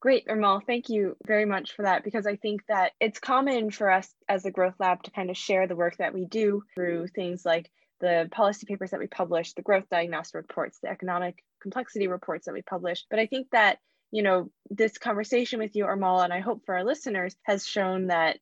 Great, 0.00 0.26
Ermal. 0.28 0.64
Thank 0.66 0.88
you 0.88 1.16
very 1.26 1.44
much 1.44 1.72
for 1.72 1.82
that 1.82 2.04
because 2.04 2.26
I 2.26 2.36
think 2.36 2.62
that 2.68 2.92
it's 3.00 3.18
common 3.18 3.70
for 3.70 3.90
us 3.90 4.08
as 4.28 4.46
a 4.46 4.50
Growth 4.50 4.76
Lab 4.78 5.02
to 5.02 5.10
kind 5.10 5.28
of 5.28 5.36
share 5.36 5.66
the 5.66 5.76
work 5.76 5.98
that 5.98 6.14
we 6.14 6.24
do 6.24 6.62
through 6.74 7.08
things 7.08 7.44
like 7.44 7.70
the 8.00 8.26
policy 8.32 8.64
papers 8.64 8.92
that 8.92 9.00
we 9.00 9.08
publish, 9.08 9.52
the 9.52 9.60
growth 9.60 9.90
diagnostic 9.90 10.36
reports, 10.36 10.78
the 10.82 10.88
economic 10.88 11.44
complexity 11.60 12.08
reports 12.08 12.46
that 12.46 12.54
we 12.54 12.62
publish. 12.62 13.04
But 13.10 13.18
I 13.18 13.26
think 13.26 13.48
that, 13.52 13.78
you 14.10 14.22
know, 14.22 14.50
this 14.70 14.96
conversation 14.96 15.58
with 15.58 15.76
you, 15.76 15.84
Ermal, 15.84 16.24
and 16.24 16.32
I 16.32 16.40
hope 16.40 16.64
for 16.64 16.76
our 16.76 16.84
listeners, 16.84 17.36
has 17.42 17.66
shown 17.66 18.06
that 18.06 18.38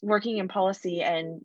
working 0.00 0.38
in 0.38 0.48
policy 0.48 1.02
and 1.02 1.42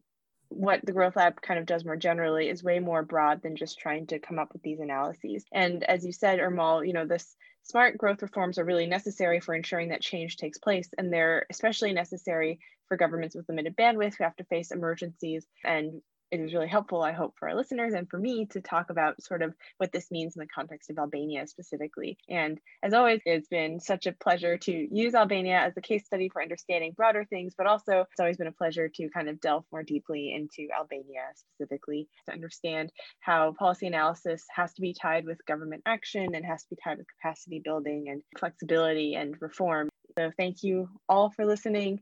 what 0.48 0.84
the 0.84 0.94
growth 0.94 1.16
lab 1.16 1.42
kind 1.42 1.60
of 1.60 1.66
does 1.66 1.86
more 1.86 1.98
generally 1.98 2.50
is 2.50 2.64
way 2.64 2.80
more 2.80 3.04
broad 3.04 3.42
than 3.44 3.56
just 3.56 3.78
trying 3.78 4.08
to 4.08 4.20
come 4.20 4.40
up 4.40 4.52
with 4.52 4.64
these 4.64 4.80
analyses 4.80 5.46
and 5.54 5.84
as 5.84 6.04
you 6.04 6.12
said 6.12 6.40
ermal 6.40 6.86
you 6.86 6.92
know 6.92 7.06
this 7.06 7.36
Smart 7.64 7.98
growth 7.98 8.22
reforms 8.22 8.58
are 8.58 8.66
really 8.66 8.88
necessary 8.88 9.40
for 9.40 9.54
ensuring 9.54 9.90
that 9.90 10.02
change 10.02 10.38
takes 10.38 10.58
place, 10.58 10.90
and 10.98 11.12
they're 11.12 11.46
especially 11.50 11.94
necessary 11.94 12.60
for 12.88 12.98
governments 12.98 13.36
with 13.36 13.48
limited 13.48 13.76
bandwidth 13.76 14.16
who 14.18 14.24
have 14.24 14.36
to 14.38 14.44
face 14.46 14.72
emergencies 14.72 15.48
and 15.64 16.02
it 16.32 16.42
was 16.42 16.54
really 16.54 16.68
helpful, 16.68 17.02
I 17.02 17.12
hope, 17.12 17.36
for 17.38 17.50
our 17.50 17.56
listeners 17.56 17.94
and 17.94 18.10
for 18.10 18.20
me 18.20 18.46
to 18.48 18.62
talk 18.62 18.90
about 18.90 19.22
sort 19.22 19.42
of 19.42 19.54
what 19.78 19.92
this 19.92 20.12
means 20.12 20.36
in 20.36 20.42
the 20.42 20.48
context 20.48 20.90
of 20.90 20.98
Albania 20.98 21.48
specifically. 21.48 22.18
And 22.30 22.60
as 22.84 22.94
always, 22.94 23.22
it's 23.26 23.48
been 23.48 23.80
such 23.80 24.06
a 24.06 24.12
pleasure 24.12 24.58
to 24.58 24.88
use 24.92 25.16
Albania 25.16 25.58
as 25.58 25.76
a 25.78 25.82
case 25.82 26.06
study 26.06 26.30
for 26.30 26.42
understanding 26.42 26.94
broader 26.96 27.26
things, 27.26 27.54
but 27.58 27.68
also 27.68 28.06
it's 28.12 28.20
always 28.20 28.38
been 28.38 28.48
a 28.48 28.52
pleasure 28.52 28.90
to 28.96 29.10
kind 29.10 29.30
of 29.30 29.42
delve 29.42 29.66
more 29.72 29.84
deeply 29.84 30.34
into 30.34 30.68
Albania 30.78 31.22
specifically 31.36 32.08
to 32.28 32.34
understand 32.34 32.92
how 33.20 33.54
policy 33.58 33.88
analysis 33.88 34.46
has 34.54 34.74
to 34.74 34.82
be 34.82 34.94
tied 34.94 35.26
with 35.26 35.44
government 35.46 35.82
action 35.86 36.36
and 36.36 36.46
has 36.46 36.64
to 36.64 36.70
be 36.76 36.82
tied 36.84 36.98
with 36.98 37.08
capacity 37.20 37.60
building 37.64 38.10
and 38.10 38.22
flexibility 38.38 39.16
and 39.16 39.36
reform. 39.42 39.90
So 40.18 40.32
thank 40.38 40.64
you 40.64 40.90
all 41.08 41.32
for 41.32 41.46
listening. 41.46 42.02